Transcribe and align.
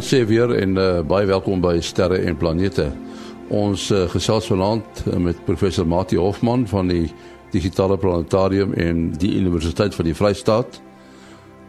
Vanaand 0.00 0.16
sê 0.16 0.24
weer 0.24 0.52
en 0.56 0.78
uh, 0.80 1.02
baie 1.04 1.26
welkom 1.28 1.60
by 1.60 1.74
Sterre 1.84 2.22
en 2.24 2.36
Planete. 2.40 2.86
Ons 3.52 3.90
uh, 3.92 4.06
gesels 4.08 4.46
vanaand 4.48 5.02
uh, 5.04 5.18
met 5.20 5.42
professor 5.44 5.84
Mati 5.84 6.16
Hofman 6.16 6.64
van 6.70 6.88
die 6.88 7.10
Digitale 7.52 7.98
Planetarium 8.00 8.72
en 8.80 9.10
die 9.20 9.34
Universiteit 9.36 9.92
van 9.92 10.08
die 10.08 10.16
Vrystaat. 10.16 10.80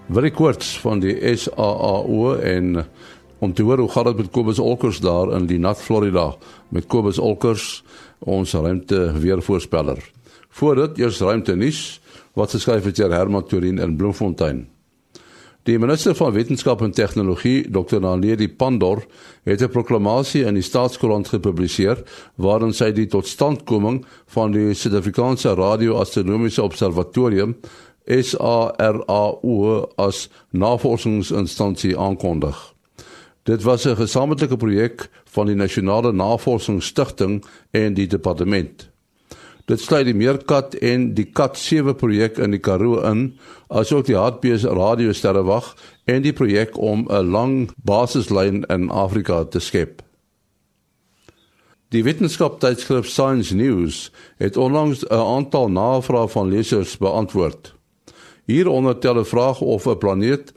Willie 0.07 0.32
Koorts 0.32 0.78
van 0.79 1.04
die 1.04 1.18
SAAO 1.20 2.38
en 2.39 2.86
om 3.43 3.52
te 3.52 3.68
hoor 3.68 3.83
hoe 3.83 3.91
gaan 3.91 4.14
dit 4.14 4.23
met 4.23 4.32
Kobus 4.32 4.63
Olkers 4.63 5.04
daar 5.04 5.36
in 5.36 5.52
die 5.52 5.59
nat 5.59 5.84
Florida 5.84 6.29
met 6.71 6.88
Kobus 6.88 7.20
Olkers 7.20 7.82
ons 8.23 8.56
ruimte 8.56 9.09
weervoorspeller. 9.20 10.00
Voordat 10.56 10.95
eers 11.04 11.20
ruimte 11.20 11.59
nuus 11.59 12.00
wat 12.39 12.56
geskryf 12.56 12.87
het 12.87 12.95
deur 12.95 13.11
Herman 13.11 13.43
Turin 13.43 13.84
in 13.84 14.00
Bloemfontein. 14.00 14.70
Die 15.64 15.78
minister 15.78 16.15
van 16.18 16.32
Wetenskap 16.33 16.82
en 16.82 16.92
Tegnologie, 16.92 17.70
Dr. 17.70 18.00
Naledi 18.01 18.47
Pandor, 18.50 19.06
het 19.43 19.61
'n 19.61 19.70
proklamasie 19.70 20.43
in 20.43 20.54
die 20.54 20.64
Staatskoerant 20.64 21.28
gepubliseer 21.28 22.04
waarin 22.36 22.74
sy 22.74 22.92
die 22.92 23.07
totstandkoming 23.07 24.06
van 24.25 24.51
die 24.51 24.74
Suid-Afrikaanse 24.74 25.54
Radio-Astronomiese 25.54 26.64
Observatorium 26.64 27.56
SARAO 28.06 29.89
as 29.96 30.29
navorsingsinstansie 30.50 31.98
aankondig. 31.98 32.73
Dit 33.44 33.64
was 33.64 33.86
'n 33.86 33.95
gesamentlike 33.95 34.58
projek 34.58 35.09
van 35.25 35.45
die 35.45 35.56
Nasionale 35.56 36.12
Navorsingsstigting 36.12 37.44
en 37.72 37.94
die 37.94 38.08
departement. 38.08 38.91
Dit 39.66 39.81
sluit 39.81 40.06
die 40.06 40.17
Meerkat 40.17 40.76
en 40.81 41.12
die 41.14 41.28
Kat 41.30 41.58
7 41.58 41.95
projek 41.95 42.38
in 42.42 42.52
die 42.56 42.59
Karoo 42.59 43.02
in, 43.06 43.38
asook 43.70 44.08
die 44.08 44.17
Hartbees 44.17 44.64
radiosterrewag 44.66 45.76
en 46.09 46.23
die 46.26 46.34
projek 46.34 46.78
om 46.78 47.08
'n 47.09 47.31
lang 47.31 47.72
basislyn 47.76 48.64
in 48.70 48.89
Afrika 48.89 49.44
te 49.44 49.59
skep. 49.59 50.02
Die 51.92 52.04
wetenskaptydskrif 52.04 53.08
Science 53.08 53.56
News 53.56 54.12
het 54.38 54.58
onlangs 54.58 55.04
'n 55.04 55.14
aantal 55.14 55.70
navrae 55.70 56.28
van 56.28 56.50
lesers 56.50 56.98
beantwoord. 56.98 57.76
Hieronder 58.45 59.00
tel 59.00 59.20
'n 59.20 59.26
vraag 59.26 59.62
of 59.62 59.88
'n 59.88 59.98
planeet 59.98 60.54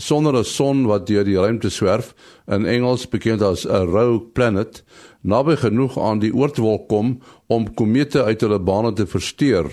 sonder 0.00 0.34
'n 0.36 0.44
son 0.44 0.86
wat 0.86 1.06
deur 1.06 1.24
die 1.24 1.36
ruimte 1.36 1.70
swerf, 1.70 2.14
in 2.46 2.66
Engels 2.66 3.08
bekend 3.08 3.42
as 3.42 3.66
'n 3.66 3.86
rogue 3.86 4.32
planet, 4.32 4.82
naby 5.22 5.56
genoeg 5.56 5.98
aan 5.98 6.18
die 6.18 6.34
oortwolk 6.34 6.88
kom 6.88 7.20
om 7.46 7.74
komete 7.74 8.24
uit 8.24 8.40
hulle 8.40 8.58
bane 8.58 8.92
te 8.92 9.06
versteur 9.06 9.66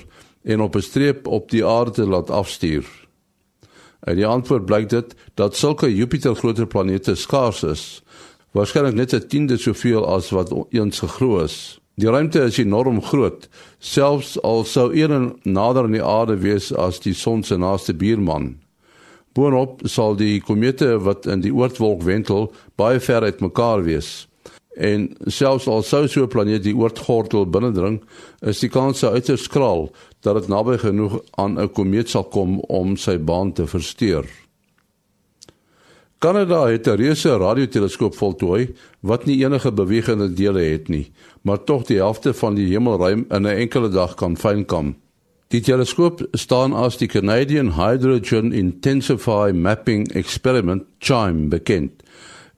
en 0.43 0.61
op 0.61 0.75
'n 0.75 0.81
streep 0.81 1.27
op 1.27 1.49
die 1.49 1.65
aarde 1.65 1.91
te 1.91 2.05
laat 2.05 2.29
afstuur. 2.29 2.85
En 3.99 4.15
die 4.15 4.25
antwoord 4.25 4.65
blyk 4.65 4.89
dit 4.89 5.15
dat 5.33 5.55
sulke 5.55 5.95
Jupiter-grote 5.95 6.65
planete 6.65 7.15
skaars 7.15 7.63
is, 7.63 8.03
waarskynlik 8.51 8.93
net 8.93 9.13
'n 9.13 9.27
tiende 9.27 9.57
soveel 9.57 10.05
as 10.05 10.29
wat 10.29 10.53
eens 10.69 10.99
geglo 10.99 11.43
is. 11.43 11.79
Die 11.95 12.09
ruimte 12.09 12.41
is 12.41 12.57
enorm 12.57 13.01
groot, 13.01 13.49
selfs 13.79 14.41
al 14.41 14.63
sou 14.63 14.93
een 14.93 15.39
nader 15.43 15.83
aan 15.83 15.91
die 15.91 16.03
aarde 16.03 16.37
wees 16.37 16.73
as 16.73 16.99
die 16.99 17.13
son 17.13 17.43
se 17.43 17.57
naaste 17.57 17.93
buurman. 17.93 18.66
Boonop 19.37 19.83
sal 19.85 20.15
die 20.17 20.39
komete 20.41 20.95
wat 21.05 21.27
in 21.29 21.43
die 21.43 21.53
oortwolk 21.53 22.01
wentel 22.07 22.47
baie 22.79 22.97
ver 22.97 23.21
uitmekaar 23.21 23.83
wees. 23.85 24.25
En 24.73 25.11
selfs 25.29 25.67
al 25.69 25.83
sou 25.85 26.07
so 26.07 26.23
'n 26.23 26.33
planeet 26.33 26.63
die 26.63 26.73
oortgordel 26.73 27.45
binnendring, 27.45 28.01
is 28.41 28.59
die 28.59 28.69
kans 28.69 29.03
uiters 29.03 29.43
skraal 29.43 29.91
dat 30.21 30.35
dit 30.35 30.47
naby 30.47 30.77
genoeg 30.77 31.21
aan 31.37 31.59
'n 31.59 31.69
komeet 31.69 32.09
sal 32.09 32.23
kom 32.23 32.59
om 32.59 32.97
sy 32.97 33.17
baan 33.17 33.53
te 33.53 33.67
versteur. 33.67 34.25
Kanada 36.19 36.65
het 36.65 36.87
'n 36.87 36.97
reuse 36.97 37.37
radioteleskoop 37.37 38.15
voltooi 38.15 38.73
wat 39.01 39.25
nie 39.25 39.43
enige 39.45 39.71
bewegende 39.71 40.33
dele 40.33 40.61
het 40.61 40.87
nie, 40.87 41.11
maar 41.41 41.63
tog 41.63 41.83
die 41.83 41.97
helfte 41.97 42.33
van 42.33 42.55
die 42.55 42.67
hemelruim 42.67 43.25
in 43.29 43.41
'n 43.41 43.57
enkele 43.57 43.89
dag 43.89 44.15
kan 44.15 44.37
fynkom. 44.37 44.95
Die 45.47 45.61
teleskoop 45.63 46.25
staan 46.35 46.73
as 46.75 46.97
die 46.99 47.07
Canadian 47.07 47.69
Hydrogen 47.77 48.49
Intensify 48.51 49.53
Mapping 49.55 50.09
Experiment 50.11 50.83
CHIME 50.99 51.47
bekend 51.47 52.03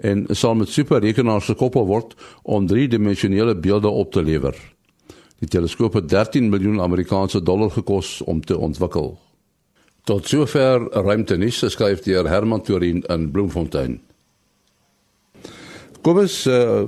en 0.02 0.24
sal 0.34 0.56
met 0.58 0.72
superrekenaars 0.74 1.52
gekoppel 1.52 1.86
word 1.86 2.16
om 2.42 2.66
driedimensionele 2.66 3.54
beelde 3.62 3.92
op 3.94 4.10
te 4.16 4.24
lewer. 4.26 4.58
Die 5.38 5.52
teleskoop 5.52 6.00
het 6.00 6.10
13 6.10 6.50
miljoen 6.50 6.82
Amerikaanse 6.82 7.44
dollar 7.46 7.70
gekos 7.78 8.24
om 8.26 8.42
te 8.42 8.58
ontwikkel. 8.58 9.20
Tot 10.10 10.26
sover 10.26 10.90
ruimtenis 10.90 11.62
skryf 11.70 12.02
deur 12.08 12.26
Herman 12.26 12.66
Turin 12.66 13.04
in 13.06 13.30
Bloemfontein. 13.30 14.00
Kom 16.02 16.24
ons 16.24 16.42
uh, 16.48 16.88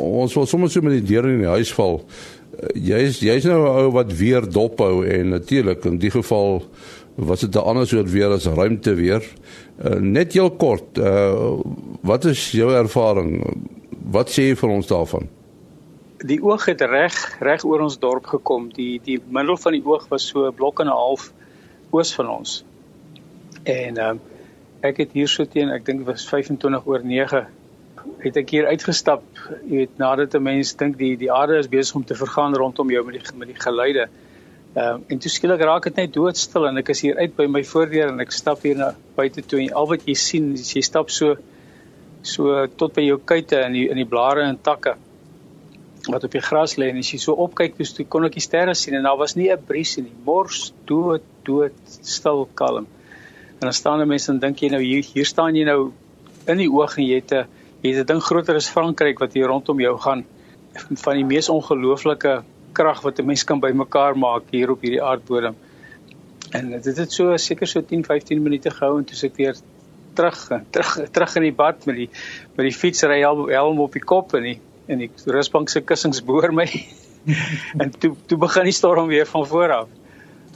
ons 0.00 0.32
wil 0.38 0.48
sommer 0.48 0.72
so 0.72 0.80
met 0.80 1.02
die 1.02 1.08
deur 1.12 1.28
in 1.28 1.42
die 1.42 1.56
huis 1.58 1.74
val 1.76 2.06
jy's 2.74 3.20
jy's 3.20 3.44
nou 3.44 3.60
'n 3.62 3.84
ou 3.84 3.90
wat 3.92 4.12
weer 4.12 4.44
dop 4.48 4.78
hou 4.78 5.04
en 5.06 5.28
natuurlik 5.28 5.84
in 5.84 5.98
die 5.98 6.10
geval 6.10 6.62
was 7.14 7.40
dit 7.40 7.54
'n 7.54 7.58
ander 7.58 7.86
soort 7.86 8.10
weer 8.10 8.30
as 8.30 8.46
ruimte 8.46 8.94
weer. 8.94 9.22
Uh, 9.84 10.00
net 10.00 10.32
heel 10.32 10.50
kort, 10.50 10.98
uh, 10.98 11.60
wat 12.00 12.24
is 12.24 12.50
jou 12.50 12.72
ervaring? 12.72 13.44
Wat 14.10 14.30
sê 14.30 14.42
jy 14.48 14.56
vir 14.56 14.68
ons 14.68 14.86
daarvan? 14.86 15.28
Die 16.24 16.42
oog 16.42 16.64
het 16.64 16.80
reg 16.80 17.36
reg 17.40 17.64
oor 17.64 17.80
ons 17.80 17.98
dorp 17.98 18.26
gekom. 18.26 18.70
Die 18.72 19.00
die 19.04 19.20
middel 19.28 19.56
van 19.56 19.72
die 19.72 19.84
oog 19.84 20.08
was 20.08 20.28
so 20.28 20.46
'n 20.46 20.54
blok 20.54 20.80
en 20.80 20.86
'n 20.86 20.90
half 20.90 21.32
oos 21.90 22.14
van 22.14 22.28
ons. 22.28 22.64
En 23.62 23.98
uh, 23.98 24.14
ek 24.80 24.96
het 24.96 25.12
hier 25.12 25.28
so 25.28 25.44
teen, 25.44 25.68
ek 25.68 25.84
dink 25.84 25.98
dit 25.98 26.06
was 26.06 26.28
25 26.28 26.86
oor 26.86 27.04
9 27.04 27.46
het 28.22 28.36
ek 28.36 28.50
hier 28.50 28.66
uitgestap, 28.66 29.22
jy 29.66 29.82
weet, 29.82 29.98
nadat 29.98 30.34
'n 30.34 30.42
mens 30.42 30.74
dink 30.76 30.98
die 30.98 31.16
die 31.16 31.32
aarde 31.32 31.58
is 31.58 31.68
besig 31.68 31.96
om 31.96 32.04
te 32.04 32.14
vergaan 32.14 32.54
rondom 32.54 32.90
jou 32.90 33.04
met 33.04 33.14
die 33.18 33.38
met 33.38 33.48
die 33.48 33.60
geluide. 33.60 34.08
Ehm 34.74 35.00
uh, 35.00 35.04
en 35.08 35.18
toe 35.18 35.30
skielik 35.30 35.60
raak 35.60 35.84
dit 35.84 35.96
net 35.96 36.12
doodstil 36.12 36.66
en 36.66 36.78
ek 36.80 36.88
is 36.88 37.00
hier 37.00 37.16
uit 37.16 37.36
by 37.36 37.46
my 37.46 37.64
voordeur 37.64 38.08
en 38.08 38.20
ek 38.20 38.32
stap 38.32 38.62
hier 38.62 38.76
na 38.76 38.94
buite 39.16 39.42
toe 39.42 39.60
en 39.60 39.74
al 39.74 39.88
wat 39.90 40.06
jy 40.08 40.14
sien 40.14 40.52
is 40.52 40.72
jy 40.72 40.80
stap 40.80 41.10
so 41.10 41.36
so 42.22 42.66
tot 42.66 42.94
by 42.94 43.02
jou 43.04 43.18
kuite 43.18 43.60
in 43.66 43.72
die 43.72 43.88
in 43.90 44.00
die 44.00 44.08
blare 44.08 44.46
en 44.48 44.58
takke 44.62 44.94
wat 46.08 46.24
op 46.24 46.32
die 46.32 46.40
gras 46.40 46.76
lê 46.80 46.88
en 46.90 46.98
as 46.98 47.12
jy 47.12 47.18
so 47.20 47.36
opkyk 47.44 47.76
dus 47.78 47.92
toe 47.92 48.06
kon 48.08 48.24
ek 48.24 48.38
die 48.38 48.42
sterre 48.42 48.74
sien 48.74 48.96
en 48.98 49.04
daar 49.06 49.18
was 49.18 49.36
nie 49.36 49.50
'n 49.52 49.66
bries 49.68 49.96
nie 49.98 50.16
mors 50.24 50.72
dood 50.86 51.22
dood 51.44 51.74
stil 51.86 52.48
kalm 52.54 52.86
en 52.86 53.66
dan 53.68 53.72
staan 53.72 54.00
'n 54.00 54.08
mens 54.08 54.28
en 54.28 54.38
dink 54.38 54.62
jy 54.62 54.70
nou 54.70 54.80
hier 54.80 55.04
hier 55.04 55.26
staan 55.26 55.54
jy 55.54 55.64
nou 55.64 55.92
in 56.48 56.58
die 56.58 56.70
oog 56.70 56.96
en 56.98 57.04
jy 57.04 57.20
het 57.20 57.32
'n 57.32 57.46
Jy 57.82 57.96
het 57.96 58.04
'n 58.04 58.12
ding 58.12 58.22
groter 58.22 58.54
as 58.54 58.70
Frankryk 58.70 59.18
wat 59.18 59.32
hier 59.34 59.46
rondom 59.50 59.80
jou 59.80 59.98
gaan 59.98 60.24
van 61.04 61.16
die 61.18 61.24
mees 61.24 61.48
ongelooflike 61.48 62.42
krag 62.72 63.02
wat 63.02 63.18
'n 63.18 63.26
mens 63.26 63.44
kan 63.44 63.60
bymekaar 63.60 64.16
maak 64.16 64.42
hier 64.50 64.70
op 64.70 64.80
hierdie 64.80 65.02
aardbodem. 65.02 65.56
En 66.50 66.70
dit 66.70 66.96
het 66.96 67.12
so 67.12 67.36
seker 67.36 67.66
so 67.66 67.82
10, 67.82 68.04
15 68.04 68.42
minute 68.42 68.70
gehou 68.70 68.98
en 68.98 69.04
toe 69.04 69.16
ek 69.28 69.36
weer 69.36 69.56
terug 70.14 70.50
terug 70.70 71.10
terug 71.10 71.36
in 71.36 71.42
die 71.42 71.52
bad 71.52 71.86
met 71.86 71.96
die 71.96 72.10
met 72.56 72.66
die 72.68 72.76
fietsry 72.76 73.20
helm 73.20 73.80
op 73.80 73.92
die 73.92 74.04
kop 74.04 74.34
en 74.34 74.42
die 74.42 74.60
en 74.86 74.98
die 74.98 75.10
rusbank 75.26 75.68
se 75.68 75.80
kussings 75.80 76.22
boor 76.24 76.52
my. 76.52 76.68
en 77.82 77.90
toe 77.90 78.14
toe 78.26 78.38
begin 78.38 78.64
die 78.64 78.78
storm 78.78 79.08
weer 79.08 79.26
van 79.26 79.46
voor 79.46 79.72
af. 79.72 79.88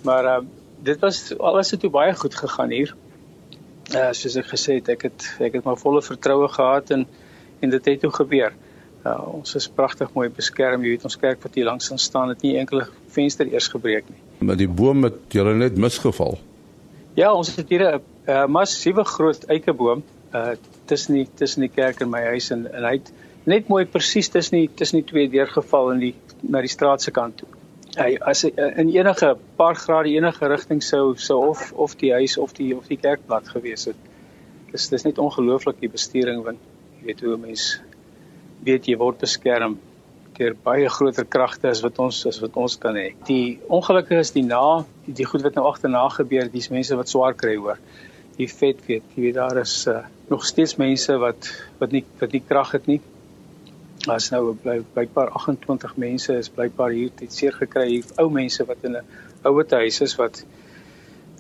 Maar 0.02 0.24
uh, 0.24 0.38
dit 0.82 1.00
was 1.00 1.38
alles 1.38 1.70
het 1.70 1.80
toe 1.80 1.90
baie 1.90 2.14
goed 2.14 2.34
gegaan 2.34 2.70
hier 2.70 2.94
uh, 3.94 4.10
soos 4.12 4.36
ek 4.36 4.48
gesê 4.50 4.78
het, 4.80 4.88
ek 4.96 5.06
het 5.08 5.26
ek 5.48 5.58
het 5.58 5.66
maar 5.66 5.78
volle 5.80 6.02
vertroue 6.02 6.48
gehad 6.48 6.90
en 6.96 7.06
en 7.64 7.70
dit 7.72 7.84
het 7.88 8.00
toe 8.00 8.12
gebeur. 8.12 8.52
Uh, 9.06 9.14
ons 9.38 9.54
is 9.56 9.68
pragtig 9.72 10.10
mooi 10.12 10.28
beskerm. 10.28 10.82
Jy 10.84 10.96
weet 10.96 11.06
ons 11.08 11.16
kerk 11.16 11.40
wat 11.42 11.54
hier 11.56 11.64
langs 11.64 11.88
staan 12.02 12.28
het 12.28 12.42
nie 12.44 12.56
enkele 12.60 12.88
venster 13.14 13.48
eers 13.48 13.68
gebreek 13.72 14.10
nie. 14.10 14.20
Maar 14.44 14.58
die 14.60 14.68
boom 14.68 15.06
het 15.06 15.32
julle 15.32 15.54
net 15.54 15.78
misgeval. 15.80 16.36
Ja, 17.16 17.32
ons 17.32 17.54
het 17.56 17.68
hier 17.68 17.86
'n 17.86 18.02
uh, 18.28 18.46
massiewe 18.46 19.04
groot 19.04 19.44
eikeboom 19.48 20.02
uh 20.34 20.56
tussen 20.84 21.14
die 21.14 21.28
tussen 21.34 21.60
die 21.60 21.70
kerk 21.70 22.00
en 22.00 22.10
my 22.10 22.22
huis 22.34 22.50
en 22.50 22.66
en 22.72 22.84
hy 22.84 22.92
het 22.98 23.12
net 23.44 23.68
mooi 23.68 23.84
presies 23.86 24.28
tussen 24.28 24.58
die 24.58 24.70
tussen 24.74 25.00
die 25.00 25.08
twee 25.08 25.28
deurgeval 25.30 25.92
in 25.92 25.98
die 25.98 26.14
na 26.42 26.60
die 26.60 26.70
straat 26.70 27.02
se 27.02 27.10
kant 27.10 27.36
toe 27.36 27.48
hy 27.96 28.16
as 28.20 28.44
in 28.44 28.90
enige 28.92 29.32
paar 29.56 29.76
grade 29.80 30.12
enige 30.12 30.48
rigting 30.48 30.82
sou 30.84 31.14
sou 31.16 31.38
of 31.50 31.72
of 31.72 31.96
die 32.00 32.12
huis 32.12 32.36
of 32.38 32.52
die 32.56 32.72
of 32.76 32.88
die 32.90 33.00
kerkblad 33.00 33.48
gewees 33.48 33.88
het. 33.90 33.98
Dis 34.72 34.88
dis 34.92 35.06
net 35.06 35.20
ongelooflik 35.22 35.80
die 35.80 35.92
besturing 35.92 36.42
want 36.44 36.62
jy 36.98 37.10
weet 37.10 37.24
hoe 37.24 37.36
mense 37.40 37.80
weet 38.66 38.88
jy 38.88 38.96
word 39.00 39.20
beskerm 39.22 39.78
deur 40.36 40.56
baie 40.64 40.88
groter 40.92 41.24
kragte 41.24 41.70
as 41.70 41.80
wat 41.84 41.98
ons 42.02 42.24
as 42.28 42.40
wat 42.42 42.56
ons 42.60 42.76
kan 42.80 42.96
hê. 42.98 43.08
Die 43.28 43.58
ongelukkige 43.72 44.20
is 44.20 44.34
die 44.34 44.44
na 44.44 44.84
die 45.06 45.24
goed 45.24 45.46
wat 45.46 45.56
nou 45.56 45.64
agterna 45.70 46.04
gebeur, 46.12 46.50
dis 46.52 46.68
mense 46.70 46.96
wat 46.98 47.08
swaar 47.08 47.36
kry 47.38 47.56
hoor. 47.56 47.80
Die 48.36 48.48
vet 48.52 48.82
weet, 48.84 49.06
jy 49.16 49.28
weet 49.28 49.38
daar 49.38 49.62
is 49.62 49.78
uh, 49.88 50.02
nog 50.28 50.44
steeds 50.44 50.76
mense 50.76 51.16
wat 51.22 51.48
wat 51.80 51.94
nie 51.96 52.04
wat 52.20 52.36
nie 52.36 52.44
krag 52.44 52.74
het 52.76 52.90
nie 52.90 53.00
as 54.08 54.30
nou 54.30 54.54
bly 54.62 54.80
blykbaar 54.94 55.30
28 55.30 55.96
mense 55.96 56.36
is 56.38 56.48
blykbaar 56.48 56.90
hier 56.90 57.10
het 57.20 57.32
seer 57.32 57.52
gekry 57.52 57.86
hier 57.88 58.04
ou 58.22 58.28
mense 58.30 58.64
wat 58.64 58.84
in 58.84 58.96
'n 58.96 59.04
ouer 59.44 59.66
huis 59.70 60.00
is 60.00 60.16
wat 60.16 60.44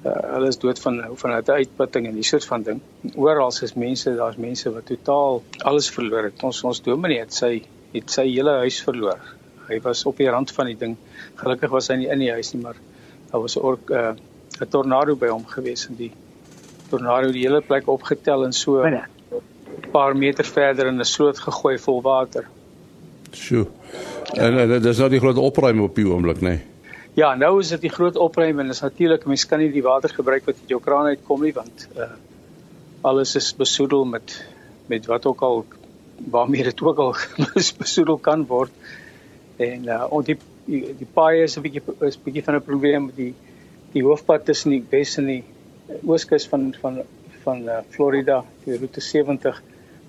uh, 0.04 0.34
hulle 0.34 0.48
is 0.48 0.58
dood 0.58 0.80
van 0.80 1.00
van 1.22 1.30
'n 1.30 1.50
uitputting 1.50 2.06
en 2.06 2.14
die 2.14 2.22
soort 2.22 2.44
van 2.44 2.62
ding. 2.62 2.80
Oral 3.14 3.48
is 3.62 3.74
mense, 3.74 4.14
daar's 4.16 4.36
mense 4.36 4.70
wat 4.72 4.86
totaal 4.86 5.42
alles 5.58 5.90
verloor 5.90 6.24
het. 6.24 6.42
Ons 6.42 6.62
ons 6.64 6.82
dominee 6.82 7.18
het 7.18 7.32
sy 7.32 7.62
het 7.92 8.10
sy 8.10 8.26
hele 8.28 8.50
huis 8.50 8.82
verloor. 8.82 9.20
Hy 9.68 9.80
was 9.80 10.04
op 10.06 10.16
die 10.16 10.28
rand 10.30 10.52
van 10.52 10.66
die 10.66 10.76
ding. 10.76 10.96
Gelukkig 11.34 11.70
was 11.70 11.88
hy 11.88 11.96
nie 11.96 12.08
in 12.08 12.18
die 12.18 12.30
huis 12.30 12.52
nie, 12.54 12.62
maar 12.62 12.76
daar 13.30 13.40
was 13.40 13.56
'n 13.56 13.78
uh, 13.90 14.14
'n 14.60 14.68
tornado 14.68 15.16
by 15.16 15.28
hom 15.28 15.46
gewees 15.46 15.88
en 15.88 15.96
die 15.96 16.12
tornado 16.90 17.32
die 17.32 17.42
hele 17.42 17.60
plek 17.60 17.88
opgetel 17.88 18.44
en 18.44 18.52
so 18.52 18.82
'n 18.82 19.02
paar 19.92 20.16
meter 20.16 20.44
verder 20.44 20.86
in 20.86 21.00
'n 21.00 21.04
sloot 21.04 21.38
gegooi 21.38 21.78
vol 21.78 22.02
water. 22.02 22.46
Sjoe. 23.32 23.66
En, 24.34 24.58
en 24.58 24.82
dis 24.82 24.98
nou 24.98 25.10
die 25.10 25.20
groot 25.20 25.38
opruim 25.38 25.80
op 25.80 25.94
die 25.94 26.06
oomblik, 26.08 26.40
nê? 26.40 26.56
Nee. 26.56 26.64
Ja, 27.16 27.30
nou 27.34 27.60
is 27.62 27.70
dit 27.72 27.86
die 27.86 27.90
groot 27.92 28.16
opruim 28.20 28.58
en 28.60 28.68
is 28.74 28.82
natuurlik 28.84 29.22
mense 29.24 29.48
kan 29.48 29.62
nie 29.62 29.70
die 29.72 29.84
water 29.84 30.12
gebruik 30.12 30.44
wat 30.44 30.58
uit 30.60 30.72
jou 30.74 30.80
kraan 30.84 31.08
uitkom 31.08 31.46
nie 31.46 31.54
want 31.56 31.88
uh 31.96 32.12
alles 33.06 33.36
is 33.38 33.48
besoedel 33.56 34.04
met 34.04 34.34
met 34.90 35.06
wat 35.06 35.26
ook 35.30 35.42
al 35.46 35.64
waarmee 36.34 36.64
dit 36.66 36.82
ook 36.82 36.98
al 36.98 37.14
besoedel 37.84 38.18
kan 38.18 38.44
word. 38.50 38.72
En 39.56 39.88
uh 39.94 40.20
die 40.28 40.36
die, 40.66 41.08
paai 41.14 41.42
is 41.46 41.56
'n 41.56 41.64
bietjie 41.64 41.82
is 42.10 42.20
bietjie 42.20 42.44
van 42.44 42.56
'n 42.56 42.68
probleem 42.68 43.10
die 43.16 43.32
die 43.92 44.04
hoofpad 44.04 44.44
tussen 44.44 44.70
die 44.70 44.84
Wes 44.90 45.16
en 45.16 45.26
die 45.26 45.44
Ooskus 46.04 46.48
van 46.52 46.74
van 46.80 47.00
van 47.44 47.62
uh, 47.62 47.78
Florida, 47.88 48.44
die 48.64 48.76
roete 48.76 49.00
70 49.00 49.62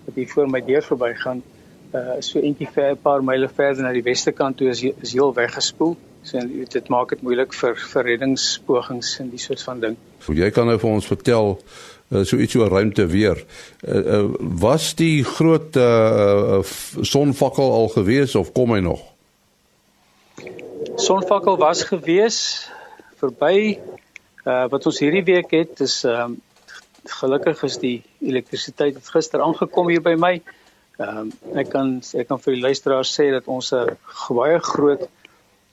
wat 0.06 0.16
hier 0.16 0.28
voor 0.28 0.50
my 0.50 0.62
deur 0.66 0.84
verbygaan, 0.84 1.44
uh 1.96 2.20
so 2.20 2.40
eentjie 2.40 2.68
ver 2.74 2.92
'n 2.92 3.02
paar 3.02 3.24
myle 3.24 3.50
verder 3.50 3.84
na 3.84 3.92
die 3.94 4.04
weste 4.04 4.32
kant 4.32 4.58
toe 4.58 4.70
is 4.70 4.84
is 4.84 5.14
heel 5.14 5.34
weggespoel. 5.34 5.98
So 6.24 6.40
dit 6.70 6.88
maak 6.90 7.10
dit 7.10 7.22
moeilik 7.22 7.54
vir 7.54 7.76
vir 7.76 8.04
reddingspogings 8.04 9.20
en 9.20 9.30
die 9.30 9.40
soort 9.40 9.62
van 9.64 9.80
ding. 9.80 9.98
Jy 10.28 10.50
kan 10.52 10.68
nou 10.68 10.78
vir 10.80 10.90
ons 10.90 11.06
vertel 11.08 11.58
uh, 12.12 12.24
so 12.24 12.38
iets 12.38 12.56
oor 12.56 12.70
ruimte 12.70 13.06
weer. 13.06 13.46
Uh, 13.82 13.96
uh, 13.96 14.24
was 14.60 14.96
die 14.96 15.24
groot 15.24 15.76
uh, 15.76 16.60
sonvakkel 17.02 17.72
al 17.72 17.88
gewees 17.96 18.36
of 18.36 18.52
kom 18.52 18.76
hy 18.76 18.80
nog? 18.80 19.02
Sonvakkel 20.96 21.58
was 21.58 21.84
gewees 21.88 22.42
verby 23.22 23.80
uh, 24.46 24.66
wat 24.72 24.86
ons 24.86 25.00
hierdie 25.00 25.24
week 25.26 25.52
het 25.56 25.80
is 25.86 26.04
um, 26.08 26.38
gelukkig 27.08 27.64
is 27.64 27.78
die 27.82 27.98
elektrisiteit 28.20 28.98
het 29.00 29.10
gister 29.16 29.44
aangekom 29.44 29.90
hier 29.92 30.04
by 30.04 30.16
my. 30.20 30.34
Ehm 30.98 31.18
um, 31.18 31.32
ek 31.62 31.70
kan 31.70 31.90
ek 32.18 32.28
kan 32.28 32.40
vir 32.42 32.56
die 32.56 32.66
luisteraars 32.66 33.14
sê 33.20 33.30
dat 33.32 33.48
ons 33.48 33.74
'n 33.74 33.98
baie 34.34 34.60
groot 34.60 35.04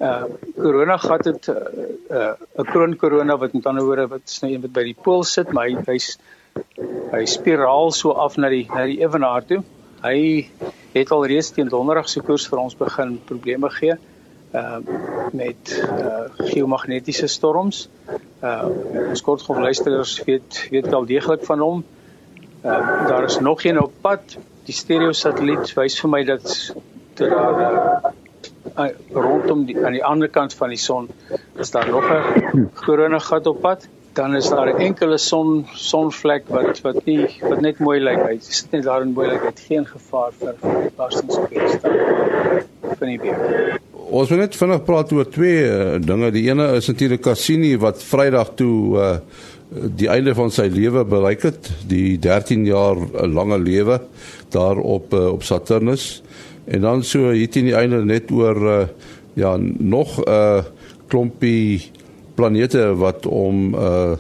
uh 0.05 0.25
corona 0.57 0.97
gat 0.99 1.25
het 1.25 1.49
'n 1.49 1.57
uh, 2.11 2.35
'n 2.35 2.61
uh, 2.61 2.71
kroon 2.73 2.97
corona 2.97 3.37
wat 3.37 3.53
met 3.55 3.67
ander 3.67 3.85
woorde 3.85 4.07
wat 4.09 4.25
is 4.27 4.41
nou 4.43 4.53
een 4.53 4.63
wat 4.63 4.73
by 4.73 4.85
die 4.85 4.97
pool 5.05 5.23
sit 5.25 5.53
maar 5.53 5.67
hy 5.69 5.77
hy's 5.87 6.19
hy 7.13 7.25
spiraal 7.25 7.93
so 7.93 8.11
af 8.11 8.37
na 8.37 8.49
die 8.49 8.67
na 8.69 8.85
die 8.87 9.01
ewenaar 9.01 9.47
toe. 9.47 9.63
Hy 10.03 10.51
het 10.95 11.11
al 11.11 11.27
reeds 11.27 11.51
teen 11.51 11.69
donderdag 11.69 12.09
se 12.09 12.21
koers 12.21 12.47
vir 12.51 12.59
ons 12.59 12.77
begin 12.77 13.19
probleme 13.31 13.71
gee 13.71 13.97
uh 14.55 14.79
met 15.33 15.73
uh 15.83 16.25
geomagnetiese 16.53 17.27
storms. 17.27 17.89
Uh 18.43 18.69
ons 19.09 19.23
kortgolf 19.23 19.59
luisteraars 19.59 20.19
weet 20.25 20.67
weet 20.71 20.87
wel 20.87 21.07
deeglik 21.07 21.45
van 21.45 21.61
hom. 21.61 21.85
Uh 22.65 23.09
daar 23.09 23.25
is 23.25 23.39
nog 23.39 23.65
een 23.65 23.81
op 23.81 23.93
pad. 24.01 24.37
Die 24.65 24.75
stereo 24.75 25.13
satelliet 25.13 25.75
wys 25.77 25.97
vir 26.01 26.11
my 26.11 26.23
dat 26.25 26.55
daar 27.19 27.61
uh, 27.65 28.13
uh, 28.77 28.89
rondom 29.13 29.67
die 29.69 29.77
aan 29.85 29.97
die 29.97 30.05
ander 30.05 30.29
kant 30.29 30.55
van 30.61 30.73
die 30.75 30.81
son 30.81 31.09
is 31.61 31.71
daar 31.71 31.91
nog 31.91 32.09
'n 32.11 32.71
korona 32.85 33.19
gat 33.19 33.47
op 33.47 33.61
pad. 33.61 33.89
Dan 34.15 34.37
is 34.37 34.49
daar 34.49 34.73
'n 34.73 34.81
enkele 34.89 35.19
son 35.19 35.67
sonvlek 35.75 36.49
wat 36.49 36.81
wat 36.81 37.05
nie 37.05 37.29
wat 37.41 37.61
net 37.61 37.79
mooi 37.79 38.01
lyk 38.01 38.23
hy 38.29 38.37
sit 38.41 38.71
net 38.73 38.85
daar 38.85 39.03
in 39.03 39.13
mooi 39.13 39.29
lyk 39.29 39.45
het 39.45 39.61
geen 39.61 39.87
gevaar 39.87 40.33
vir 40.33 40.55
op 41.39 41.49
die 41.51 41.69
stad 41.69 41.99
van 42.99 43.09
die 43.09 43.21
weer 43.21 43.81
ons 44.11 44.29
wil 44.29 44.39
net 44.39 44.57
vinnig 44.57 44.85
praat 44.85 45.13
oor 45.13 45.29
twee 45.31 45.65
uh, 45.65 45.99
dinge 46.01 46.31
die 46.31 46.49
ene 46.51 46.75
is 46.77 46.89
natuurlik 46.89 47.23
Cassini 47.23 47.77
wat 47.77 48.03
Vrydag 48.03 48.55
toe 48.59 48.79
uh, 48.99 49.17
die 49.71 50.09
einde 50.09 50.35
van 50.35 50.51
sy 50.55 50.69
lewe 50.71 51.05
bereik 51.05 51.43
het 51.43 51.71
die 51.89 52.19
13 52.19 52.67
jaar 52.67 53.01
lange 53.27 53.59
lewe 53.59 54.01
daar 54.55 54.79
op 54.79 55.15
uh, 55.15 55.33
op 55.33 55.43
Saturnus 55.43 56.23
En 56.65 56.81
dan 56.81 57.03
so 57.05 57.31
hier 57.31 57.51
teen 57.51 57.69
die 57.69 57.77
einde 57.77 58.01
net 58.05 58.31
oor 58.33 58.57
uh, 58.57 58.79
ja, 59.37 59.57
nog 59.79 60.17
'n 60.19 60.31
uh, 60.31 60.63
klompie 61.07 61.91
planete 62.35 62.95
wat 62.97 63.27
om 63.27 63.75
uh 63.75 64.17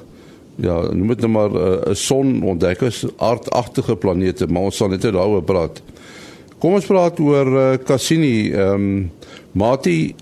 ja, 0.56 0.80
noem 0.92 1.08
dit 1.08 1.20
nou 1.20 1.30
maar 1.30 1.50
'n 1.50 1.88
uh, 1.88 1.94
son 1.94 2.42
ontdek 2.42 2.80
is, 2.80 3.04
aardagtige 3.16 3.96
planete, 3.96 4.46
maar 4.46 4.62
ons 4.62 4.76
sal 4.76 4.88
net 4.88 5.02
daaroor 5.02 5.42
praat. 5.42 5.82
Kom 6.58 6.72
ons 6.72 6.86
praat 6.86 7.18
oor 7.20 7.46
uh, 7.46 7.76
Cassini. 7.84 8.52
Ehm 8.52 8.74
um, 8.74 9.10
Mati 9.54 10.14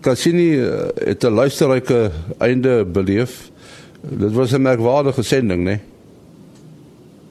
Cassini 0.00 0.58
uh, 0.58 0.88
het 0.94 1.22
'n 1.22 1.30
luisterryke 1.32 2.10
einde 2.38 2.84
beleef. 2.84 3.50
Dit 4.00 4.32
was 4.32 4.52
'n 4.52 4.62
merkwaardige 4.62 5.22
sending, 5.22 5.62
né? 5.62 5.78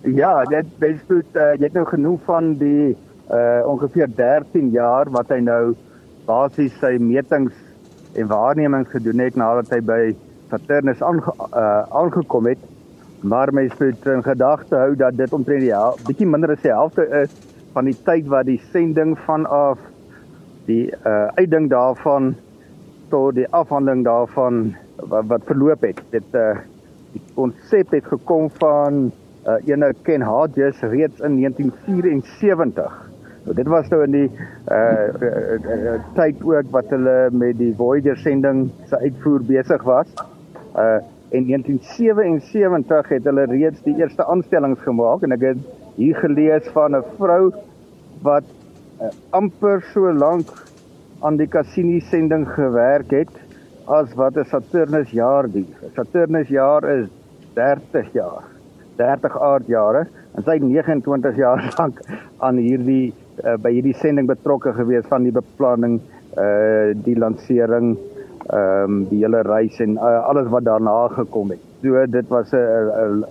Nee? 0.02 0.16
Ja, 0.16 0.44
dit 0.44 0.66
bespreek 0.78 1.26
uh, 1.34 1.42
jy 1.60 1.64
het 1.64 1.74
nou 1.74 1.86
genoem 1.86 2.20
van 2.26 2.58
die 2.58 2.96
uh 3.32 3.62
ongeveer 3.66 4.08
13 4.16 4.70
jaar 4.70 5.10
wat 5.12 5.28
hy 5.30 5.40
nou 5.40 5.76
basies 6.26 6.74
sy 6.80 6.96
metings 7.00 7.54
en 8.14 8.28
waarnemings 8.28 8.90
gedoen 8.90 9.20
het 9.20 9.36
nadat 9.36 9.70
hy 9.70 9.82
by 9.82 10.16
Saturnus 10.50 11.02
aange, 11.02 11.34
uh, 11.54 11.84
aangekom 11.90 12.46
het. 12.46 12.58
Maar 13.20 13.54
mens 13.54 13.74
moet 13.80 14.06
in 14.06 14.24
gedagte 14.24 14.76
hou 14.76 14.96
dat 14.96 15.18
dit 15.18 15.34
omtrent 15.34 15.62
die 15.62 16.06
bietjie 16.08 16.28
minder 16.28 16.52
as 16.52 16.62
die 16.62 16.72
helfte 16.72 17.06
is 17.22 17.30
van 17.74 17.86
die 17.86 17.98
tyd 18.06 18.28
wat 18.28 18.46
die 18.46 18.62
sending 18.72 19.18
vanaf 19.26 19.78
die 20.70 20.86
uh 21.06 21.28
uitding 21.40 21.70
daarvan 21.72 22.36
tot 23.10 23.36
die 23.36 23.48
afhandeling 23.50 24.06
daarvan 24.06 24.76
wat, 25.10 25.26
wat 25.32 25.48
verloop 25.50 25.82
het. 25.88 26.02
Dit 26.14 26.38
uh 26.38 26.56
die 27.14 27.22
konsep 27.34 27.92
het 27.98 28.06
gekom 28.06 28.50
van 28.62 29.10
uh 29.50 29.60
ene 29.66 29.94
Ken 30.06 30.22
Hodges 30.22 30.82
reeds 30.86 31.20
in 31.26 31.40
1974 31.42 33.10
So 33.46 33.56
dit 33.58 33.68
was 33.72 33.88
nou 33.90 34.04
in 34.04 34.12
die 34.14 34.28
uh, 34.30 34.78
uh, 34.78 35.30
uh, 35.58 35.78
uh 35.90 35.94
tyd 36.18 36.42
ook 36.46 36.68
wat 36.76 36.92
hulle 36.94 37.30
met 37.32 37.56
die 37.58 37.72
Voyager 37.78 38.20
sending 38.20 38.68
se 38.92 39.00
uitvoer 39.00 39.46
besig 39.48 39.86
was. 39.88 40.12
Uh 40.76 41.00
in 41.30 41.46
1977 41.46 43.10
het 43.14 43.26
hulle 43.30 43.46
reeds 43.50 43.82
die 43.86 43.96
eerste 43.98 44.26
aanstellings 44.26 44.80
gemaak 44.82 45.22
en 45.26 45.36
ek 45.36 45.44
het 45.46 45.60
hier 45.96 46.18
gelees 46.18 46.70
van 46.74 46.98
'n 46.98 47.04
vrou 47.18 47.52
wat 48.26 48.46
uh, 49.02 49.12
amper 49.30 49.82
so 49.94 50.14
lank 50.14 50.50
aan 51.22 51.38
die 51.40 51.48
Cassini 51.48 52.00
sending 52.00 52.46
gewerk 52.48 53.12
het 53.12 53.32
as 53.88 54.14
wat 54.16 54.38
'n 54.38 54.46
Saturnus 54.46 55.10
jaar 55.12 55.50
duur. 55.52 55.76
Saturnus 55.96 56.48
jaar 56.48 56.84
is 56.84 57.08
30 57.56 58.14
jaar. 58.14 58.44
30 58.96 59.40
aardjare 59.40 60.08
en 60.36 60.44
sy 60.44 60.58
29 60.62 61.36
jaar 61.36 61.60
lank 61.78 62.00
aan 62.38 62.58
hierdie 62.58 63.14
uh, 63.44 63.58
by 63.58 63.72
hierdie 63.72 63.96
sending 63.96 64.28
betrokke 64.28 64.74
gewees 64.74 65.08
van 65.08 65.24
die 65.24 65.32
beplanning, 65.32 66.00
uh 66.38 66.94
die 67.04 67.16
lansering, 67.16 67.98
ehm 68.50 68.84
um, 68.84 69.04
die 69.10 69.24
hele 69.24 69.42
reis 69.42 69.80
en 69.80 69.98
uh, 69.98 70.24
alles 70.30 70.48
wat 70.48 70.64
daarna 70.64 71.08
gekom 71.08 71.50
het. 71.50 71.60
So 71.82 72.06
dit 72.06 72.28
was 72.28 72.54
'n 72.54 73.26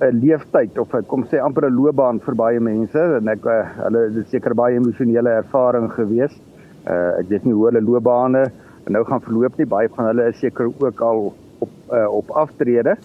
'n 0.00 0.20
leeftyd 0.20 0.78
of 0.78 0.94
ek 0.94 1.06
kom 1.06 1.24
sê 1.24 1.40
amper 1.40 1.68
'n 1.68 1.76
loopbaan 1.76 2.20
vir 2.20 2.34
baie 2.34 2.60
mense 2.60 2.98
en 3.20 3.28
ek 3.28 3.46
uh, 3.46 3.62
hulle 3.84 4.10
dit 4.14 4.28
seker 4.28 4.54
baie 4.54 4.76
emosionele 4.76 5.30
ervaring 5.30 5.90
gewees. 5.92 6.40
Uh 6.86 7.18
ek 7.20 7.28
weet 7.28 7.44
nie 7.44 7.54
hoe 7.56 7.66
hulle 7.70 7.80
loopbane 7.80 8.44
nou 8.92 9.04
gaan 9.08 9.22
verloop 9.24 9.56
nie. 9.56 9.66
Baie 9.66 9.88
van 9.88 10.10
hulle 10.10 10.28
is 10.28 10.38
seker 10.38 10.68
ook 10.68 11.00
al 11.00 11.32
op 11.64 11.70
uh, 11.92 12.08
op 12.08 12.30
aftrede. 12.30 12.96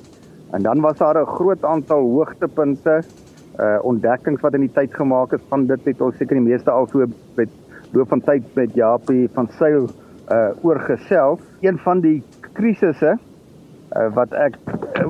En 0.52 0.62
dan 0.62 0.82
was 0.82 0.98
daar 0.98 1.22
'n 1.22 1.26
groot 1.26 1.64
aantal 1.64 2.02
hoogtepunte 2.02 3.02
uh 3.60 3.80
ontdekkings 3.82 4.42
wat 4.42 4.54
in 4.54 4.62
die 4.62 4.74
tyd 4.74 4.94
gemaak 4.94 5.34
is 5.34 5.42
van 5.50 5.66
dit 5.66 5.86
het 5.86 6.02
ons 6.02 6.18
seker 6.18 6.36
die 6.36 6.50
meeste 6.50 6.72
al 6.72 6.88
so 6.88 7.06
met 7.36 7.50
loop 7.92 8.08
van 8.08 8.22
tyd 8.22 8.44
met 8.56 8.74
Japie 8.74 9.30
van 9.34 9.48
Sail 9.58 9.90
uh 10.32 10.50
oorgesels. 10.62 11.40
Een 11.62 11.78
van 11.78 12.00
die 12.00 12.24
krisisse 12.54 13.18
uh 13.96 14.14
wat 14.14 14.32
ek 14.32 14.58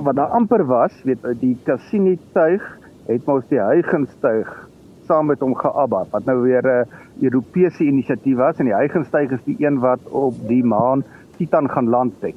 wat 0.03 0.15
daar 0.15 0.33
amper 0.37 0.65
was, 0.65 1.03
weet 1.03 1.25
die 1.39 1.57
Cassini 1.63 2.19
tuig 2.33 2.77
het 3.05 3.25
mos 3.25 3.43
die 3.49 3.59
Huygens 3.59 4.09
tuig 4.19 4.69
saam 5.07 5.25
met 5.25 5.41
hom 5.41 5.55
geabba 5.57 6.03
wat 6.11 6.25
nou 6.25 6.41
weer 6.41 6.63
'n 6.63 6.67
uh, 6.67 6.85
Europese 7.21 7.83
inisiatief 7.83 8.37
was 8.37 8.59
en 8.59 8.69
die 8.69 8.75
Huygens 8.75 9.09
tuig 9.09 9.31
is 9.31 9.43
die 9.45 9.57
een 9.59 9.79
wat 9.79 9.99
op 10.15 10.35
die 10.47 10.63
maan 10.63 11.03
Titan 11.37 11.69
gaan 11.69 11.89
land 11.89 12.13
het. 12.23 12.35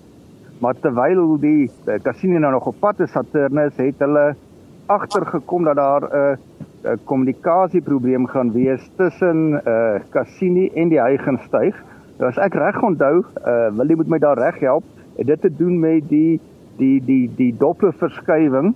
Maar 0.63 0.75
terwyl 0.79 1.39
die 1.41 1.71
Cassini 2.03 2.39
nou 2.39 2.53
nog 2.53 2.67
op 2.67 2.79
pad 2.79 3.01
is 3.01 3.11
Saturnus 3.11 3.77
het 3.77 3.99
hulle 3.99 4.35
agtergekom 4.87 5.65
dat 5.65 5.77
daar 5.77 6.03
'n 6.03 6.39
uh, 6.85 6.93
kommunikasieprobleem 7.05 8.27
gaan 8.27 8.53
wees 8.53 8.91
tussen 8.97 9.63
uh 9.67 10.01
Cassini 10.11 10.71
en 10.75 10.89
die 10.89 11.01
Huygenstyg. 11.01 11.75
Nou 12.19 12.31
as 12.31 12.39
ek 12.39 12.55
reg 12.55 12.83
onthou, 12.83 13.25
uh 13.47 13.69
Willie 13.77 13.97
moet 13.97 14.09
my 14.09 14.19
daar 14.19 14.39
reg 14.39 14.59
help, 14.61 14.85
het 15.17 15.27
dit 15.27 15.41
te 15.41 15.57
doen 15.57 15.79
met 15.81 16.09
die 16.09 16.41
die 16.77 17.05
die 17.05 17.31
die 17.37 17.55
doppelverskywing 17.59 18.75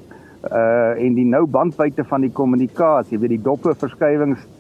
uh 0.53 1.05
en 1.05 1.15
die 1.15 1.27
nou 1.27 1.47
bandwydte 1.47 2.05
van 2.05 2.21
die 2.21 2.33
kommunikasie, 2.33 3.19
weet 3.19 3.29
die 3.29 3.43
doppelverskywings 3.43 4.39
uh, 4.39 4.56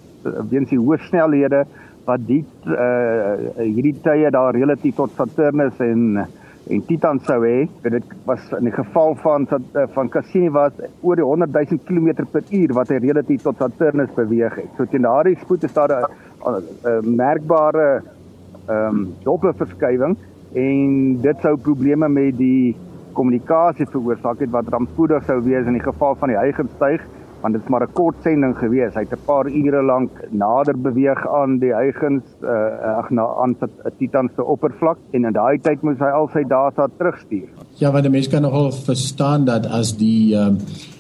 weens 0.51 0.71
die 0.71 0.81
hoë 0.81 0.99
snelhede 1.09 1.65
wat 2.07 2.27
die 2.27 2.43
uh 2.71 3.63
hierdie 3.63 3.97
tye 4.03 4.31
daar 4.31 4.55
relatief 4.55 4.97
tot 4.97 5.15
Saturnus 5.19 5.79
en 5.83 6.27
en 6.67 6.81
Titan 6.87 7.21
sou 7.23 7.39
hê. 7.45 7.69
Dit 7.83 8.15
was 8.27 8.43
in 8.59 8.67
die 8.67 8.75
geval 8.75 9.15
van 9.23 9.47
van 9.95 10.09
Cassini 10.11 10.51
was 10.51 10.73
oor 11.01 11.17
die 11.17 11.25
100 11.25 11.53
000 11.53 11.79
km 11.87 12.27
per 12.33 12.43
uur 12.51 12.75
wat 12.75 12.91
hy 12.91 12.99
relatief 13.03 13.43
tot 13.43 13.59
Saturnus 13.63 14.15
beweeg 14.17 14.57
het. 14.63 14.71
So 14.77 14.87
teen 14.91 15.07
daardie 15.07 15.37
spoed 15.43 15.65
is 15.65 15.75
daar 15.75 15.95
'n 15.95 17.17
merkbare 17.17 18.03
ehm 18.67 18.89
um, 18.89 19.15
doppelverskywing 19.23 20.17
en 20.55 21.21
dit 21.23 21.37
sou 21.43 21.57
probleme 21.57 22.09
met 22.09 22.37
die 22.39 22.77
kommunikasie 23.13 23.87
veroorsaak 23.87 24.41
het 24.41 24.51
wat 24.51 24.69
rampspoedig 24.69 25.25
sou 25.25 25.41
wees 25.45 25.67
in 25.67 25.79
die 25.79 25.85
geval 25.85 26.15
van 26.21 26.29
die 26.29 26.39
Huygenstyg 26.39 27.05
want 27.43 27.55
dit 27.55 27.63
is 27.63 27.69
maar 27.69 27.83
'n 27.83 27.93
kort 27.93 28.17
sending 28.23 28.57
gewees. 28.59 28.95
Hy 28.95 29.05
het 29.05 29.13
'n 29.13 29.27
paar 29.27 29.47
ure 29.47 29.83
lank 29.83 30.11
nader 30.31 30.77
beweeg 30.79 31.27
aan 31.29 31.59
die 31.59 31.73
Huygens 31.75 32.25
uh, 32.43 32.99
ag 32.99 33.11
na 33.11 33.27
aan 33.43 33.57
die 33.61 33.93
Titan 33.99 34.31
se 34.37 34.45
oppervlak 34.45 34.99
en 35.11 35.25
in 35.25 35.33
daai 35.33 35.59
tyd 35.59 35.83
moes 35.83 35.99
hy 35.99 36.11
al 36.11 36.29
sy 36.33 36.45
data 36.49 36.89
terugstuur. 36.99 37.49
Ja, 37.79 37.93
want 37.93 38.03
die 38.03 38.13
mens 38.13 38.29
kan 38.29 38.43
nogal 38.43 38.73
verstaan 38.73 39.45
dat 39.45 39.67
as 39.67 39.97
die 39.97 40.35
um, 40.35 40.59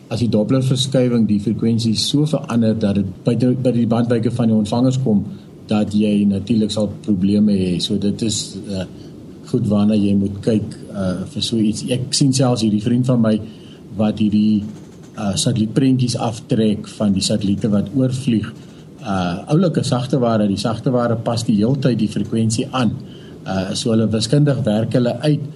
as 0.09 0.21
die 0.21 0.29
Doppler 0.29 0.63
verskywing 0.63 1.27
die 1.27 1.41
frekwensie 1.41 1.97
so 1.97 2.27
verander 2.27 2.79
dat 2.79 2.95
dit 2.95 3.25
by 3.25 3.35
die, 3.35 3.55
by 3.55 3.73
die 3.75 3.87
bandwyke 3.87 4.31
van 4.31 4.47
die 4.47 4.57
ontvangers 4.57 5.03
kom 5.03 5.25
dat 5.67 5.95
jy 5.95 6.25
natuurlik 6.25 6.71
sal 6.71 6.93
probleme 7.03 7.53
hê. 7.53 7.79
So 7.83 7.99
dit 7.99 8.23
is 8.23 8.59
uh, 8.71 8.85
goed 9.51 9.67
waarna 9.71 9.95
jy 9.99 10.15
moet 10.15 10.41
kyk 10.43 10.77
uh 10.93 11.27
vir 11.33 11.43
so 11.43 11.57
iets. 11.57 11.85
Ek 11.91 12.15
sien 12.15 12.33
selfs 12.33 12.63
hierdie 12.63 12.83
vriend 12.83 13.07
van 13.07 13.21
my 13.21 13.41
wat 13.97 14.19
hierdie 14.23 14.63
uh 15.17 15.35
satellietprentjies 15.35 16.17
aftrek 16.21 16.89
van 16.99 17.13
die 17.17 17.25
satelliete 17.25 17.71
wat 17.73 17.89
oorvlieg. 17.97 18.53
Uh 19.01 19.45
oulike 19.55 19.85
sagte 19.85 20.21
ware, 20.21 20.49
die 20.49 20.61
sagte 20.61 20.93
ware 20.93 21.17
pas 21.17 21.45
die 21.45 21.57
heeltyd 21.61 21.99
die 21.99 22.11
frekwensie 22.13 22.69
aan. 22.71 22.93
Uh 23.47 23.75
so 23.75 23.95
hulle 23.95 24.09
wiskundig 24.13 24.63
werk 24.67 24.93
hulle 24.99 25.17
uit 25.25 25.47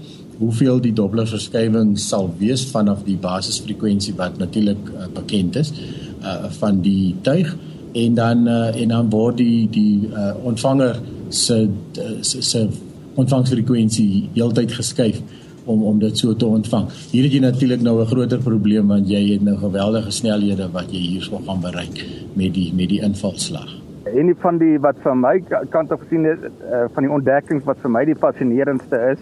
hoeveel 0.40 0.80
die 0.80 0.92
Doppler 0.96 1.28
verskywing 1.28 1.98
sal 2.00 2.30
wees 2.40 2.62
vanaf 2.72 3.02
die 3.04 3.18
basisfrekwensie 3.20 4.14
wat 4.16 4.38
natuurlik 4.40 4.88
uh, 4.88 5.08
bekend 5.14 5.58
is 5.60 5.72
uh 6.24 6.48
van 6.60 6.80
die 6.84 7.14
tuig 7.26 7.50
en 7.92 8.14
dan 8.14 8.46
uh, 8.48 8.80
en 8.82 8.94
dan 8.94 9.10
word 9.12 9.36
die 9.40 9.68
die 9.72 10.08
uh, 10.08 10.32
ontvanger 10.46 11.00
se 11.28 11.68
se, 12.20 12.42
se 12.42 12.62
ontvangsfrekwensie 13.20 14.30
heeltyd 14.34 14.72
geskuif 14.72 15.20
om 15.72 15.82
om 15.90 15.98
dit 16.02 16.18
so 16.18 16.34
te 16.34 16.46
ontvang. 16.46 16.88
Hier 17.10 17.26
het 17.26 17.34
jy 17.36 17.42
natuurlik 17.44 17.82
nou 17.86 18.00
'n 18.00 18.10
groter 18.12 18.38
probleem 18.38 18.88
want 18.88 19.08
jy 19.08 19.22
het 19.32 19.42
nou 19.42 19.56
geweldige 19.56 20.10
snelhede 20.10 20.68
wat 20.72 20.90
jy 20.92 21.02
hierso 21.12 21.40
gaan 21.46 21.60
bereik 21.60 22.04
met 22.34 22.54
die 22.54 22.72
met 22.74 22.88
die 22.88 23.00
invalslag. 23.00 23.70
Een 24.04 24.34
van 24.40 24.58
die 24.58 24.78
wat 24.78 24.96
vir 25.02 25.16
my 25.16 25.42
kant 25.70 25.92
af 25.92 26.00
gesien 26.00 26.24
het 26.24 26.38
uh, 26.42 26.84
van 26.94 27.02
die 27.02 27.12
ontdekkings 27.12 27.64
wat 27.64 27.78
vir 27.82 27.90
my 27.90 28.04
die 28.04 28.14
fascinerendste 28.14 28.98
is, 29.12 29.18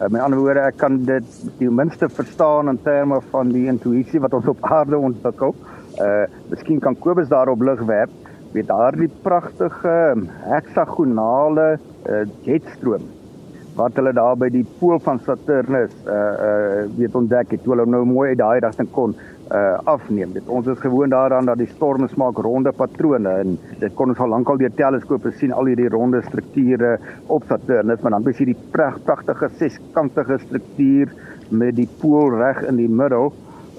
uh, 0.00 0.08
met 0.08 0.20
ander 0.20 0.38
woorde 0.38 0.60
ek 0.60 0.76
kan 0.76 1.04
dit 1.04 1.24
die 1.58 1.70
minste 1.70 2.08
verstaan 2.08 2.68
in 2.68 2.78
terme 2.82 3.20
van 3.30 3.48
die 3.48 3.66
intuïsie 3.66 4.20
wat 4.20 4.34
ons 4.34 4.46
op 4.46 4.58
aarde 4.62 4.98
ontwikkel. 4.98 5.54
Uh 6.00 6.24
miskien 6.50 6.80
kan 6.80 6.98
Kobus 6.98 7.28
daarop 7.28 7.62
lig 7.62 7.80
werp 7.86 8.10
met 8.52 8.66
daardie 8.66 9.10
pragtige 9.22 10.14
heksagonale 10.50 11.78
uh, 12.06 12.24
jetstroom 12.42 13.02
wat 13.74 13.96
hulle 13.98 14.12
daar 14.14 14.36
by 14.38 14.48
die 14.54 14.64
pool 14.78 15.00
van 15.02 15.20
Saturnus 15.26 15.94
uh 16.06 16.14
uh 16.14 16.82
weet 16.96 17.14
ontdek 17.18 17.54
het, 17.54 17.62
toe 17.64 17.74
hulle 17.74 17.86
nou 17.90 18.04
mooi 18.06 18.28
uit 18.30 18.38
daai 18.38 18.60
rigting 18.62 18.90
kon 18.94 19.14
uh 19.50 19.78
afneem. 19.90 20.32
Dit 20.32 20.48
ons 20.48 20.66
is 20.70 20.78
gewoond 20.82 21.10
daaraan 21.10 21.48
dat 21.50 21.58
die 21.58 21.70
storme 21.72 22.08
maak 22.16 22.38
ronde 22.38 22.72
patrone 22.72 23.30
en 23.42 23.56
dit 23.80 23.94
kon 23.94 24.12
ons 24.14 24.20
al 24.22 24.32
lankal 24.32 24.60
deur 24.60 24.74
teleskope 24.78 25.32
sien 25.38 25.52
al 25.52 25.70
hierdie 25.72 25.90
ronde 25.92 26.22
strukture 26.22 26.98
op 27.26 27.46
Saturnus, 27.48 28.02
maar 28.02 28.16
dan 28.16 28.28
is 28.30 28.42
hierdie 28.42 28.60
pragtige 28.70 29.50
seskantige 29.58 30.38
struktuur 30.46 31.14
met 31.50 31.76
die 31.76 31.88
pool 32.00 32.30
reg 32.38 32.62
in 32.68 32.78
die 32.80 32.88
middel. 32.88 33.32